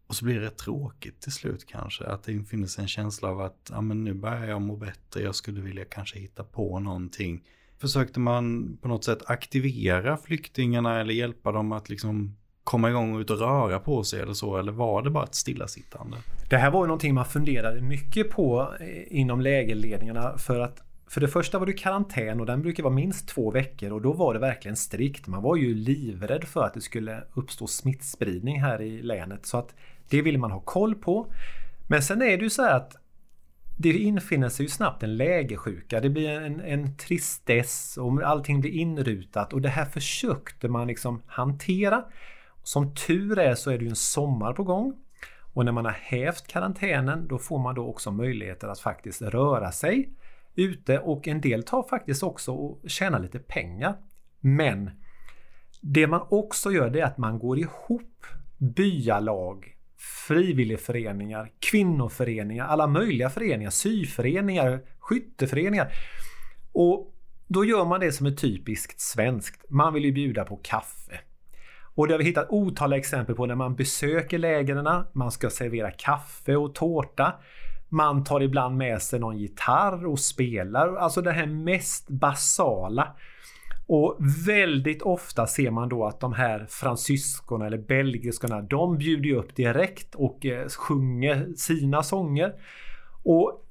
[0.08, 2.04] Och så blir det rätt tråkigt till slut kanske.
[2.06, 5.22] Att det finns en känsla av att ja, men nu börjar jag må bättre.
[5.22, 7.44] Jag skulle vilja kanske hitta på någonting.
[7.78, 13.20] Försökte man på något sätt aktivera flyktingarna eller hjälpa dem att liksom komma igång och
[13.20, 14.58] ut och röra på sig eller så?
[14.58, 16.18] Eller var det bara ett stillasittande?
[16.50, 21.22] Det här var ju någonting man funderade mycket på eh, inom lägerledningarna för att för
[21.22, 24.34] det första var det karantän och den brukar vara minst två veckor och då var
[24.34, 25.28] det verkligen strikt.
[25.28, 29.76] Man var ju livrädd för att det skulle uppstå smittspridning här i länet så att
[30.10, 31.34] det vill man ha koll på.
[31.88, 32.96] Men sen är det ju så här att
[33.78, 36.00] det infinner sig ju snabbt en lägesjuka.
[36.00, 41.22] Det blir en, en tristess och allting blir inrutat och det här försökte man liksom
[41.28, 42.04] hantera.
[42.64, 44.94] Som tur är så är det ju en sommar på gång.
[45.54, 49.72] Och när man har hävt karantänen då får man då också möjligheter att faktiskt röra
[49.72, 50.10] sig
[50.56, 53.96] ute och en del tar faktiskt också och tjänar lite pengar.
[54.40, 54.92] Men
[55.82, 58.26] det man också gör det är att man går ihop
[58.58, 59.78] byalag,
[60.28, 65.92] frivilligföreningar, kvinnoföreningar, alla möjliga föreningar, syföreningar, skytteföreningar.
[66.72, 67.14] Och
[67.48, 69.70] då gör man det som är typiskt svenskt.
[69.70, 71.20] Man vill ju bjuda på kaffe.
[71.96, 75.04] Och det har vi hittat otaliga exempel på när man besöker lägren.
[75.14, 77.34] Man ska servera kaffe och tårta.
[77.90, 80.96] Man tar ibland med sig någon gitarr och spelar.
[80.96, 83.16] Alltså det här mest basala.
[83.88, 89.56] Och väldigt ofta ser man då att de här fransyskorna eller belgiskorna, de bjuder upp
[89.56, 92.54] direkt och eh, sjunger sina sånger.
[93.24, 93.66] Och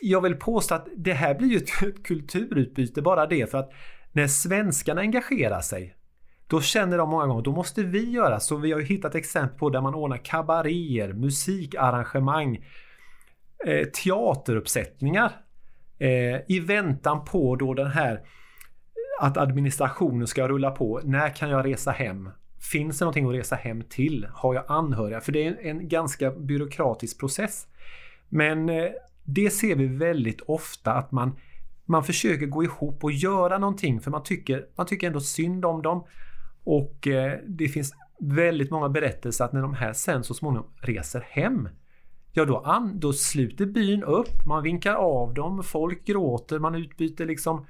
[0.00, 3.72] jag vill påstå att det här blir ju ett kulturutbyte bara det för att
[4.12, 5.96] när svenskarna engagerar sig
[6.46, 8.56] då känner de många gånger, då måste vi göra så.
[8.56, 12.64] Vi har ju hittat exempel på där man ordnar kabaréer, musikarrangemang,
[13.66, 15.32] eh, teateruppsättningar
[15.98, 18.20] eh, i väntan på då den här
[19.20, 21.00] att administrationen ska rulla på.
[21.04, 22.30] När kan jag resa hem?
[22.72, 24.28] Finns det någonting att resa hem till?
[24.32, 25.20] Har jag anhöriga?
[25.20, 27.66] För det är en ganska byråkratisk process.
[28.28, 28.90] Men eh,
[29.24, 31.36] det ser vi väldigt ofta att man,
[31.84, 35.82] man försöker gå ihop och göra någonting för man tycker, man tycker ändå synd om
[35.82, 36.04] dem.
[36.66, 41.20] Och eh, det finns väldigt många berättelser att när de här sen så småningom reser
[41.20, 41.68] hem
[42.32, 47.26] Ja då, an, då sluter byn upp, man vinkar av dem, folk gråter, man utbyter
[47.26, 47.66] liksom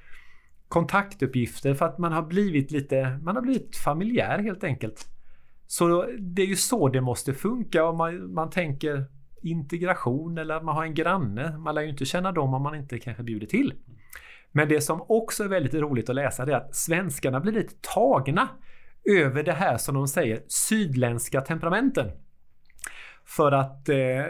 [0.68, 5.06] kontaktuppgifter för att man har blivit lite, man har blivit familjär helt enkelt.
[5.66, 9.04] Så det är ju så det måste funka om man, man tänker
[9.42, 11.58] integration eller att man har en granne.
[11.58, 13.74] Man lär ju inte känna dem om man inte kanske bjuder till.
[14.52, 17.74] Men det som också är väldigt roligt att läsa det är att svenskarna blir lite
[17.94, 18.48] tagna
[19.10, 22.10] över det här som de säger sydländska temperamenten.
[23.24, 24.24] För att eh,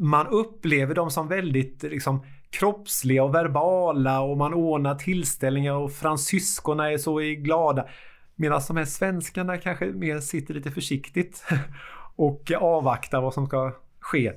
[0.00, 6.92] man upplever dem som väldigt liksom, kroppsliga och verbala och man ordnar tillställningar och fransyskorna
[6.92, 7.88] är så glada.
[8.34, 11.44] Medan de här svenskarna kanske mer sitter lite försiktigt
[12.16, 14.32] och avvaktar vad som ska ske.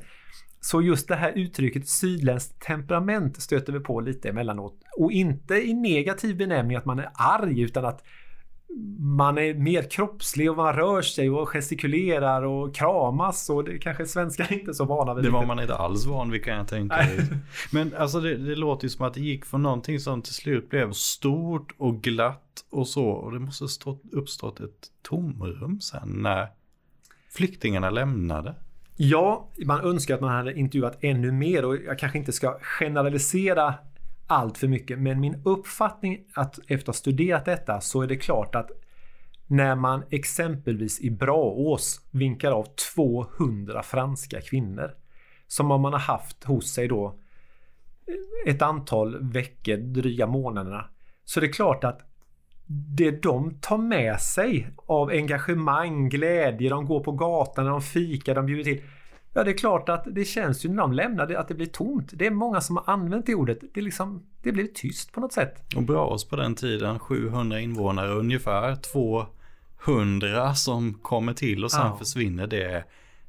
[0.62, 4.80] Så just det här uttrycket sydländskt temperament stöter vi på lite emellanåt.
[4.97, 8.04] Och inte i negativ benämning att man är arg utan att
[8.99, 14.05] man är mer kroppslig och man rör sig och gestikulerar och kramas och det kanske
[14.05, 15.23] svenskar inte är så vana vid.
[15.23, 17.19] Det var man inte alls van vid kan jag tänka mig.
[17.71, 20.69] Men alltså det, det, låter ju som att det gick från någonting som till slut
[20.69, 26.47] blev stort och glatt och så och det måste stått, uppstått ett tomrum sen när
[27.29, 28.55] flyktingarna lämnade.
[28.97, 33.73] Ja, man önskar att man hade intervjuat ännu mer och jag kanske inte ska generalisera
[34.32, 35.00] allt för mycket.
[35.00, 38.72] Men min uppfattning att efter att ha studerat detta så är det klart att
[39.48, 44.91] när man exempelvis i Braås vinkar av 200 franska kvinnor
[45.48, 47.20] som man har haft hos sig då
[48.46, 50.86] ett antal veckor, dryga månaderna.
[51.26, 52.02] Så det är klart att
[52.98, 58.46] det de tar med sig av engagemang, glädje, de går på gatan, de fikar, de
[58.46, 58.84] bjuder till.
[59.34, 61.65] Ja, det är klart att det känns ju när de lämnar det att det blir
[61.65, 62.12] tomt.
[62.13, 63.60] Det är många som har använt det ordet.
[63.74, 65.76] Det, liksom, det blir tyst på något sätt.
[65.76, 71.98] Och Braås på den tiden, 700 invånare ungefär, 200 som kommer till och sen ja.
[71.98, 72.48] försvinner.
[72.48, 72.84] Det,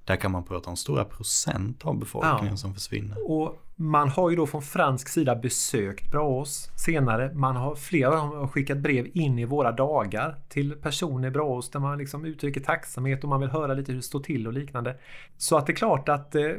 [0.04, 2.56] där kan man prata om stora procent av befolkningen ja.
[2.56, 3.30] som försvinner.
[3.30, 7.34] Och man har ju då från fransk sida besökt Braås senare.
[7.34, 11.80] Man har flera har skickat brev in i våra dagar till personer i Braås där
[11.80, 14.96] man liksom uttrycker tacksamhet och man vill höra lite hur det står till och liknande.
[15.36, 16.50] Så att det är klart att eh,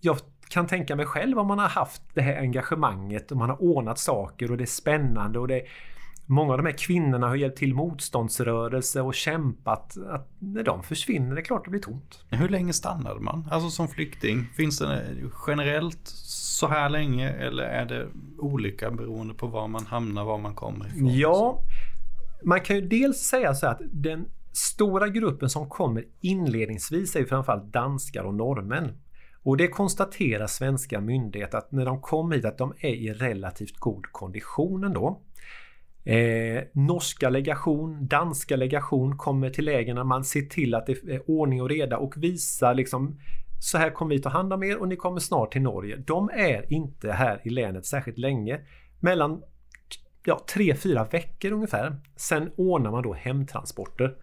[0.00, 3.62] jag kan tänka mig själv om man har haft det här engagemanget och man har
[3.62, 5.62] ordnat saker och det är spännande och det
[6.30, 9.96] Många av de här kvinnorna har hjälpt till motståndsrörelse och kämpat.
[10.08, 12.24] Att när de försvinner, det är klart det blir tomt.
[12.28, 13.48] Hur länge stannade man?
[13.50, 14.46] Alltså som flykting?
[14.56, 15.02] Finns det
[15.46, 16.08] generellt
[16.58, 18.06] så här länge eller är det
[18.38, 21.18] olika beroende på var man hamnar, var man kommer ifrån?
[21.18, 21.62] Ja,
[22.44, 27.26] man kan ju dels säga så att den stora gruppen som kommer inledningsvis är ju
[27.26, 28.92] framförallt danskar och norrmän.
[29.42, 33.76] Och det konstaterar svenska myndigheter att när de kommer hit att de är i relativt
[33.76, 35.20] god kondition ändå.
[36.04, 40.06] Eh, norska legation, danska legation kommer till lägren.
[40.06, 43.18] Man ser till att det är ordning och reda och visar liksom
[43.58, 45.96] så här kommer vi ta hand om er och ni kommer snart till Norge.
[45.96, 48.60] De är inte här i länet särskilt länge.
[49.00, 49.42] Mellan
[50.24, 52.00] ja, tre, fyra veckor ungefär.
[52.16, 54.16] Sen ordnar man då hemtransporter.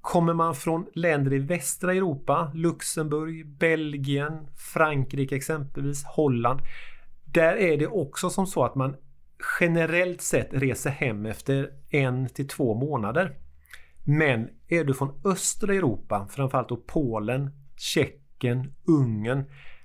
[0.00, 6.60] Kommer man från länder i västra Europa, Luxemburg, Belgien, Frankrike exempelvis, Holland.
[7.24, 8.96] Där är det också som så att man
[9.60, 13.36] generellt sett reser hem efter en till två månader.
[14.04, 18.23] Men är du från östra Europa, framförallt då Polen, Tjeckien,
[18.86, 19.44] Ungern.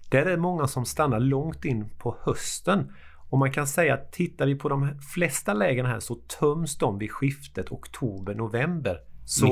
[0.09, 2.91] Där är det många som stannar långt in på hösten.
[3.29, 6.97] Och man kan säga att tittar vi på de flesta lägen här så töms de
[6.97, 8.99] vid skiftet oktober-november.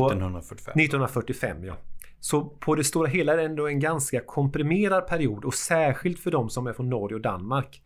[0.05, 0.79] 1945.
[0.79, 1.77] 1945 ja.
[2.19, 6.31] Så på det stora hela är det ändå en ganska komprimerad period och särskilt för
[6.31, 7.81] de som är från Norge och Danmark.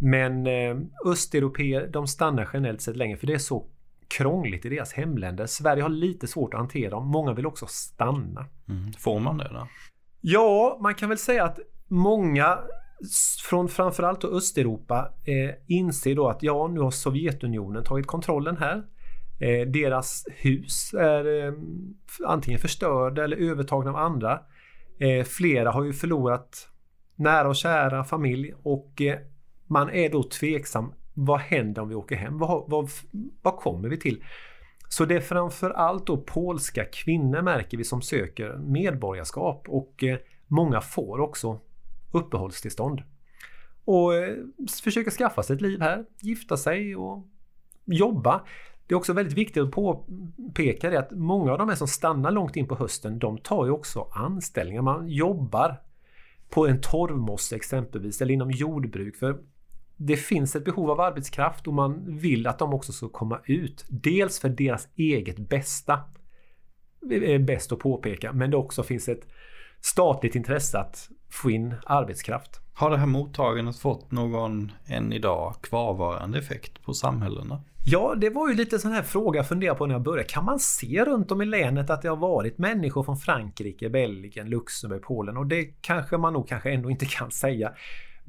[0.00, 3.66] Men eh, östeuropeer de stannar generellt sett länge för det är så
[4.08, 5.46] krångligt i deras hemländer.
[5.46, 7.06] Sverige har lite svårt att hantera dem.
[7.06, 8.46] Många vill också stanna.
[8.68, 8.92] Mm.
[8.92, 9.68] Får man det då?
[10.20, 11.58] Ja, man kan väl säga att
[11.88, 12.58] många
[13.48, 18.84] från framförallt Östeuropa eh, inser då att ja, nu har Sovjetunionen tagit kontrollen här.
[19.40, 21.52] Eh, deras hus är eh,
[22.26, 24.40] antingen förstörda eller övertagna av andra.
[25.00, 26.68] Eh, flera har ju förlorat
[27.16, 29.18] nära och kära, familj och eh,
[29.66, 30.92] man är då tveksam.
[31.14, 32.38] Vad händer om vi åker hem?
[32.38, 32.90] Vad, vad,
[33.42, 34.24] vad kommer vi till?
[34.88, 40.80] Så det är framförallt då polska kvinnor märker vi som söker medborgarskap och eh, många
[40.80, 41.60] får också
[42.12, 43.02] uppehållstillstånd.
[43.84, 44.36] Och eh,
[44.84, 47.26] försöker skaffa sig ett liv här, gifta sig och
[47.84, 48.44] jobba.
[48.86, 52.30] Det är också väldigt viktigt att påpeka det att många av de här som stannar
[52.30, 54.82] långt in på hösten, de tar ju också anställningar.
[54.82, 55.82] Man jobbar
[56.50, 59.16] på en torvmosse exempelvis, eller inom jordbruk.
[59.16, 59.38] För
[60.00, 63.84] det finns ett behov av arbetskraft och man vill att de också ska komma ut.
[63.88, 66.00] Dels för deras eget bästa.
[67.00, 69.26] Det är bäst att påpeka, men det också finns ett
[69.80, 72.60] statligt intresse att få in arbetskraft.
[72.74, 77.62] Har det här mottagandet fått någon än idag kvarvarande effekt på samhällena?
[77.84, 80.28] Ja, det var ju lite sån här fråga jag funderade på när jag började.
[80.28, 84.50] Kan man se runt om i länet att det har varit människor från Frankrike, Belgien,
[84.50, 85.36] Luxemburg, Polen?
[85.36, 87.72] Och det kanske man nog kanske ändå inte kan säga.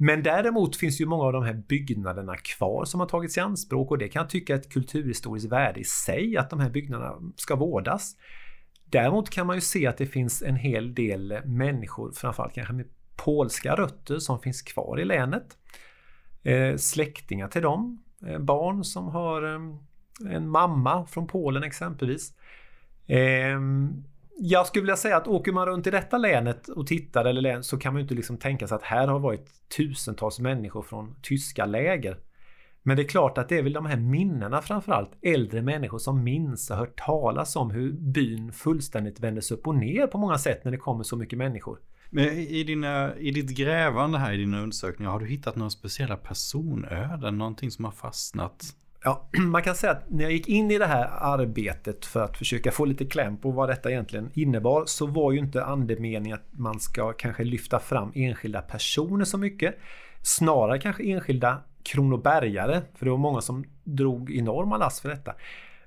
[0.02, 3.90] Men däremot finns ju många av de här byggnaderna kvar som har tagits i anspråk
[3.90, 7.32] och det kan jag tycka är ett kulturhistoriskt värde i sig att de här byggnaderna
[7.36, 8.16] ska vårdas.
[8.84, 12.86] Däremot kan man ju se att det finns en hel del människor, framförallt kanske med
[13.16, 15.58] polska rötter, som finns kvar i länet.
[16.42, 22.34] Eh, släktingar till dem, eh, barn som har eh, en mamma från Polen exempelvis.
[23.06, 23.60] Eh,
[24.42, 27.64] jag skulle vilja säga att åker man runt i detta länet och tittar eller län
[27.64, 31.14] så kan man ju inte liksom tänka sig att här har varit tusentals människor från
[31.22, 32.16] tyska läger.
[32.82, 36.24] Men det är klart att det är väl de här minnena framförallt, äldre människor som
[36.24, 40.64] minns och hört talas om hur byn fullständigt vändes upp och ner på många sätt
[40.64, 41.78] när det kommer så mycket människor.
[42.10, 46.16] Men i, dina, i ditt grävande här i dina undersökningar, har du hittat några speciella
[46.16, 47.38] personöden?
[47.38, 48.74] Någonting som har fastnat?
[49.04, 52.38] Ja, man kan säga att när jag gick in i det här arbetet för att
[52.38, 56.48] försöka få lite kläm på vad detta egentligen innebar så var ju inte andemeningen att
[56.50, 59.74] man ska kanske lyfta fram enskilda personer så mycket.
[60.22, 65.34] Snarare kanske enskilda kronobergare, för det var många som drog enorma lass för detta.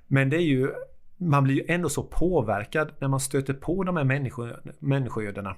[0.06, 0.70] Men det är ju,
[1.16, 4.04] man blir ju ändå så påverkad när man stöter på de här
[4.78, 5.56] människoödena.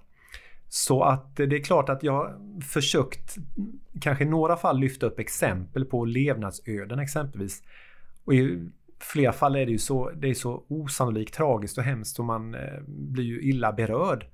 [0.69, 3.37] Så att det är klart att jag försökt
[4.01, 7.63] kanske i några fall lyfta upp exempel på levnadsöden exempelvis.
[8.25, 12.19] Och i flera fall är det ju så, det är så osannolikt tragiskt och hemskt
[12.19, 14.27] och man eh, blir ju illa berörd.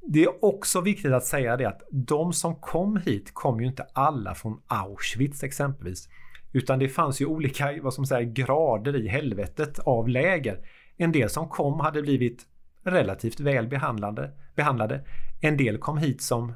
[0.00, 3.86] Det är också viktigt att säga det att de som kom hit kom ju inte
[3.92, 6.08] alla från Auschwitz exempelvis.
[6.52, 10.58] Utan det fanns ju olika vad som säger, grader i helvetet av läger.
[10.96, 12.46] En del som kom hade blivit
[12.86, 14.30] relativt väl behandlade.
[14.54, 15.04] behandlade.
[15.40, 16.52] En del kom hit som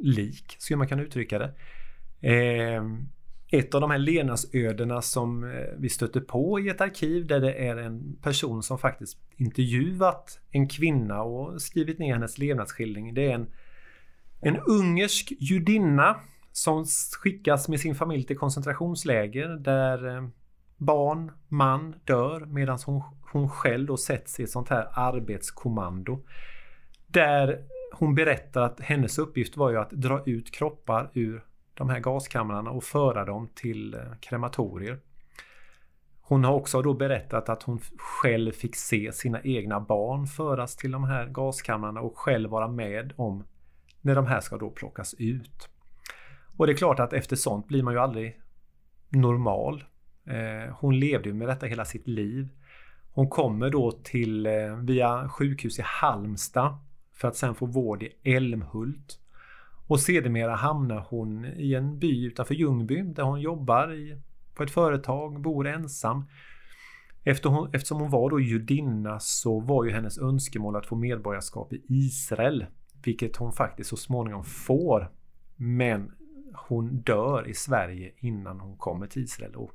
[0.00, 1.54] lik, skulle man kunna uttrycka det.
[2.28, 2.82] Eh,
[3.52, 7.52] ett av de här levnadsödena som eh, vi stötte på i ett arkiv där det
[7.52, 13.14] är en person som faktiskt intervjuat en kvinna och skrivit ner hennes levnadsskildring.
[13.14, 13.50] Det är en,
[14.40, 16.16] en ungersk judinna
[16.52, 16.84] som
[17.22, 20.28] skickas med sin familj till koncentrationsläger där eh,
[20.76, 23.02] barn, man dör medan hon,
[23.32, 26.24] hon själv då sätts i ett sånt här arbetskommando.
[27.06, 32.00] Där hon berättar att hennes uppgift var ju att dra ut kroppar ur de här
[32.00, 35.00] gaskamrarna och föra dem till eh, krematorier.
[36.20, 40.90] Hon har också då berättat att hon själv fick se sina egna barn föras till
[40.90, 43.44] de här gaskamrarna och själv vara med om
[44.00, 45.68] när de här ska då plockas ut.
[46.56, 48.40] Och det är klart att efter sånt blir man ju aldrig
[49.08, 49.84] normal.
[50.24, 52.48] Eh, hon levde ju med detta hela sitt liv.
[53.14, 56.78] Hon kommer då till eh, via sjukhus i Halmstad
[57.12, 59.18] för att sen få vård i Älmhult.
[59.86, 64.20] Och sedermera hamnar hon i en by utanför Ljungby där hon jobbar i,
[64.54, 66.24] på ett företag, bor ensam.
[67.24, 71.72] Efter hon, eftersom hon var då judinna så var ju hennes önskemål att få medborgarskap
[71.72, 72.66] i Israel.
[73.04, 75.10] Vilket hon faktiskt så småningom får.
[75.56, 76.12] Men
[76.54, 79.72] hon dör i Sverige innan hon kommer till Israel och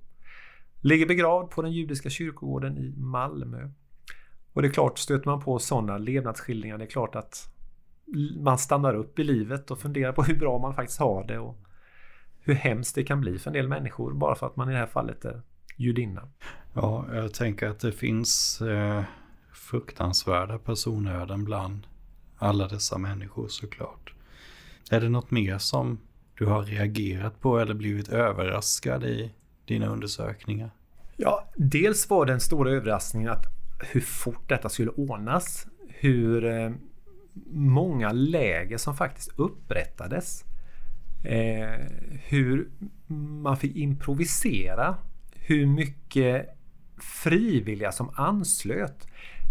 [0.81, 3.69] ligger begravd på den judiska kyrkogården i Malmö.
[4.53, 7.53] Och det är klart, stöter man på sådana levnadsskildringar, det är klart att
[8.39, 11.57] man stannar upp i livet och funderar på hur bra man faktiskt har det och
[12.39, 14.79] hur hemskt det kan bli för en del människor bara för att man i det
[14.79, 15.41] här fallet är
[15.75, 16.29] judinna.
[16.73, 19.03] Ja, jag tänker att det finns eh,
[19.53, 21.87] fruktansvärda personöden bland
[22.37, 24.13] alla dessa människor såklart.
[24.91, 25.99] Är det något mer som
[26.37, 29.31] du har reagerat på eller blivit överraskad i
[29.67, 30.69] dina undersökningar?
[31.17, 33.45] Ja, dels var den stora överraskningen att
[33.79, 35.67] hur fort detta skulle ordnas.
[35.87, 36.71] Hur eh,
[37.53, 40.45] många läger som faktiskt upprättades.
[41.23, 41.85] Eh,
[42.27, 42.69] hur
[43.41, 44.95] man fick improvisera.
[45.33, 46.49] Hur mycket
[46.97, 49.07] frivilliga som anslöt.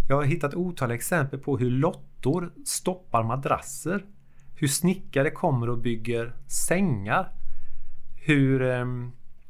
[0.09, 4.05] Jag har hittat otaliga exempel på hur lottor stoppar madrasser.
[4.55, 7.33] Hur snickare kommer och bygger sängar.
[8.17, 8.85] Hur eh,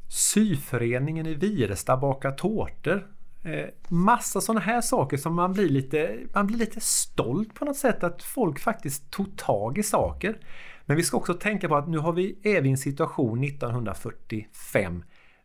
[0.08, 3.06] syföreningen i Viresta bakar tårtor.
[3.44, 7.76] Eh, massa sådana här saker som man blir, lite, man blir lite stolt på något
[7.76, 10.38] sätt att folk faktiskt tog tag i saker.
[10.84, 13.44] Men vi ska också tänka på att nu har vi, är vi i en situation
[13.44, 15.04] 1945.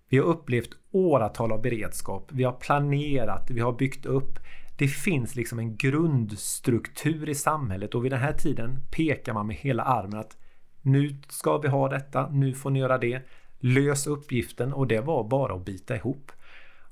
[0.10, 2.30] Vi har upplevt åratal av beredskap.
[2.32, 4.40] Vi har planerat, vi har byggt upp.
[4.78, 9.56] Det finns liksom en grundstruktur i samhället och vid den här tiden pekar man med
[9.56, 10.38] hela armen att
[10.82, 13.22] nu ska vi ha detta, nu får ni göra det.
[13.62, 16.32] Lös uppgiften och det var bara att bita ihop.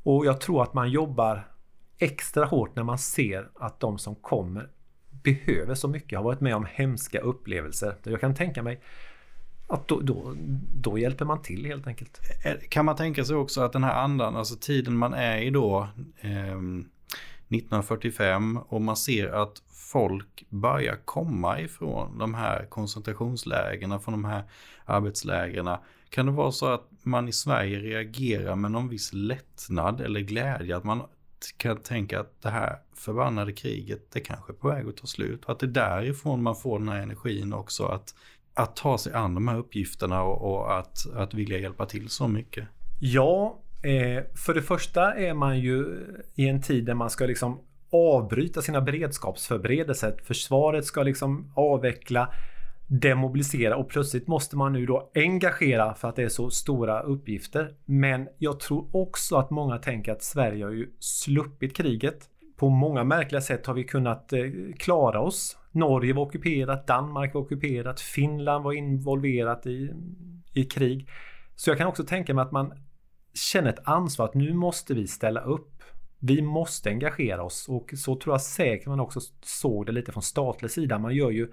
[0.03, 1.47] Och jag tror att man jobbar
[1.97, 4.69] extra hårt när man ser att de som kommer
[5.23, 6.17] behöver så mycket.
[6.17, 7.95] Har varit med om hemska upplevelser.
[8.03, 8.81] Jag kan tänka mig
[9.67, 10.35] att då, då,
[10.75, 12.19] då, hjälper man till helt enkelt.
[12.69, 15.87] Kan man tänka sig också att den här andan, alltså tiden man är i då,
[16.21, 16.59] eh,
[17.49, 19.61] 1945 och man ser att
[19.91, 24.43] folk börjar komma ifrån de här koncentrationslägren, från de här
[24.85, 25.67] arbetslägren.
[26.09, 30.77] Kan det vara så att man i Sverige reagerar med någon viss lättnad eller glädje?
[30.77, 31.01] Att man
[31.57, 35.45] kan tänka att det här förbannade kriget, det kanske är på väg att ta slut.
[35.45, 37.85] Och att det är därifrån man får den här energin också.
[37.85, 38.15] Att,
[38.53, 42.27] att ta sig an de här uppgifterna och, och att, att vilja hjälpa till så
[42.27, 42.67] mycket.
[42.99, 46.05] Ja, eh, för det första är man ju
[46.35, 47.59] i en tid där man ska liksom
[47.91, 50.15] avbryta sina beredskapsförberedelser.
[50.23, 52.33] Försvaret ska liksom avveckla
[52.89, 57.75] demobilisera och plötsligt måste man nu då engagera för att det är så stora uppgifter.
[57.85, 62.29] Men jag tror också att många tänker att Sverige har ju sluppit kriget.
[62.57, 64.39] På många märkliga sätt har vi kunnat eh,
[64.77, 65.57] klara oss.
[65.71, 69.93] Norge var ockuperat, Danmark var ockuperat, Finland var involverat i,
[70.53, 71.09] i krig.
[71.55, 72.73] Så jag kan också tänka mig att man
[73.33, 75.83] känner ett ansvar att nu måste vi ställa upp.
[76.19, 80.23] Vi måste engagera oss och så tror jag säkert man också såg det lite från
[80.23, 80.99] statlig sida.
[80.99, 81.51] Man gör ju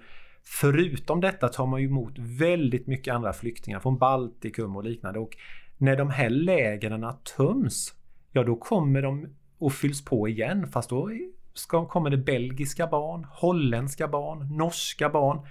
[0.49, 5.19] Förutom detta tar man ju emot väldigt mycket andra flyktingar från Baltikum och liknande.
[5.19, 5.37] Och
[5.77, 7.93] när de här lägren töms,
[8.31, 10.67] ja då kommer de och fylls på igen.
[10.67, 11.09] Fast då
[11.53, 15.47] ska, kommer det belgiska barn, holländska barn, norska barn.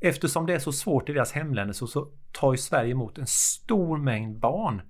[0.00, 3.26] Eftersom det är så svårt i deras hemländer så, så tar ju Sverige emot en
[3.26, 4.82] stor mängd barn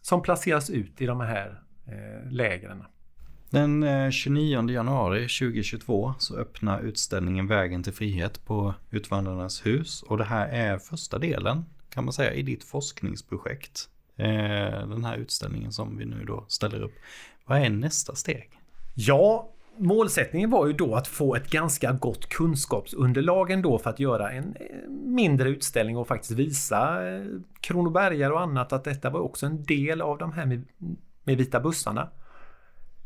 [0.00, 2.84] som placeras ut i de här eh, lägren.
[3.54, 10.18] Den eh, 29 januari 2022 så öppnar utställningen Vägen till frihet på Utvandrarnas hus och
[10.18, 13.88] det här är första delen kan man säga i ditt forskningsprojekt.
[14.16, 16.92] Eh, den här utställningen som vi nu då ställer upp.
[17.44, 18.50] Vad är nästa steg?
[18.94, 24.30] Ja, målsättningen var ju då att få ett ganska gott kunskapsunderlag ändå för att göra
[24.30, 26.98] en eh, mindre utställning och faktiskt visa
[27.60, 30.64] Kronobergare och annat att detta var också en del av de här med,
[31.24, 32.10] med vita bussarna.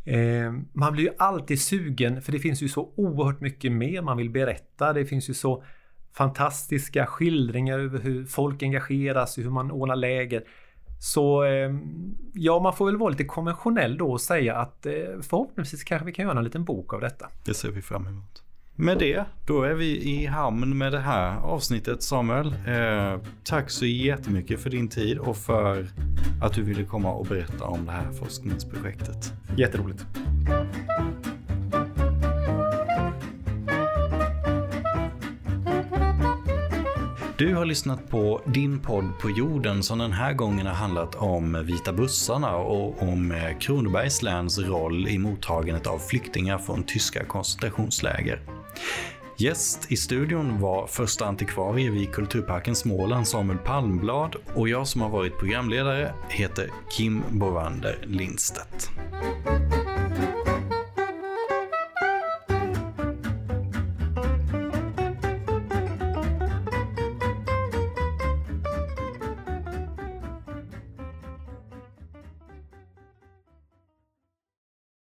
[0.08, 4.16] Eh, man blir ju alltid sugen för det finns ju så oerhört mycket mer man
[4.16, 4.92] vill berätta.
[4.92, 5.64] Det finns ju så
[6.12, 10.44] fantastiska skildringar över hur folk engageras, hur man ordnar läger.
[11.00, 11.70] Så eh,
[12.34, 14.92] ja, man får väl vara lite konventionell då och säga att eh,
[15.22, 17.28] förhoppningsvis kanske vi kan göra en liten bok av detta.
[17.44, 18.42] Det ser vi fram emot.
[18.80, 22.46] Med det, då är vi i hamn med det här avsnittet Samuel.
[22.46, 25.86] Eh, tack så jättemycket för din tid och för
[26.42, 29.32] att du ville komma och berätta om det här forskningsprojektet.
[29.56, 30.06] Jätteroligt.
[37.38, 41.64] Du har lyssnat på din podd på jorden som den här gången har handlat om
[41.66, 48.42] Vita bussarna och om Kronobergs läns roll i mottagandet av flyktingar från tyska koncentrationsläger.
[49.40, 55.08] Gäst i studion var första antikvarie vid Kulturparken Småland Samuel Palmblad och jag som har
[55.08, 58.90] varit programledare heter Kim Bovander Lindstedt.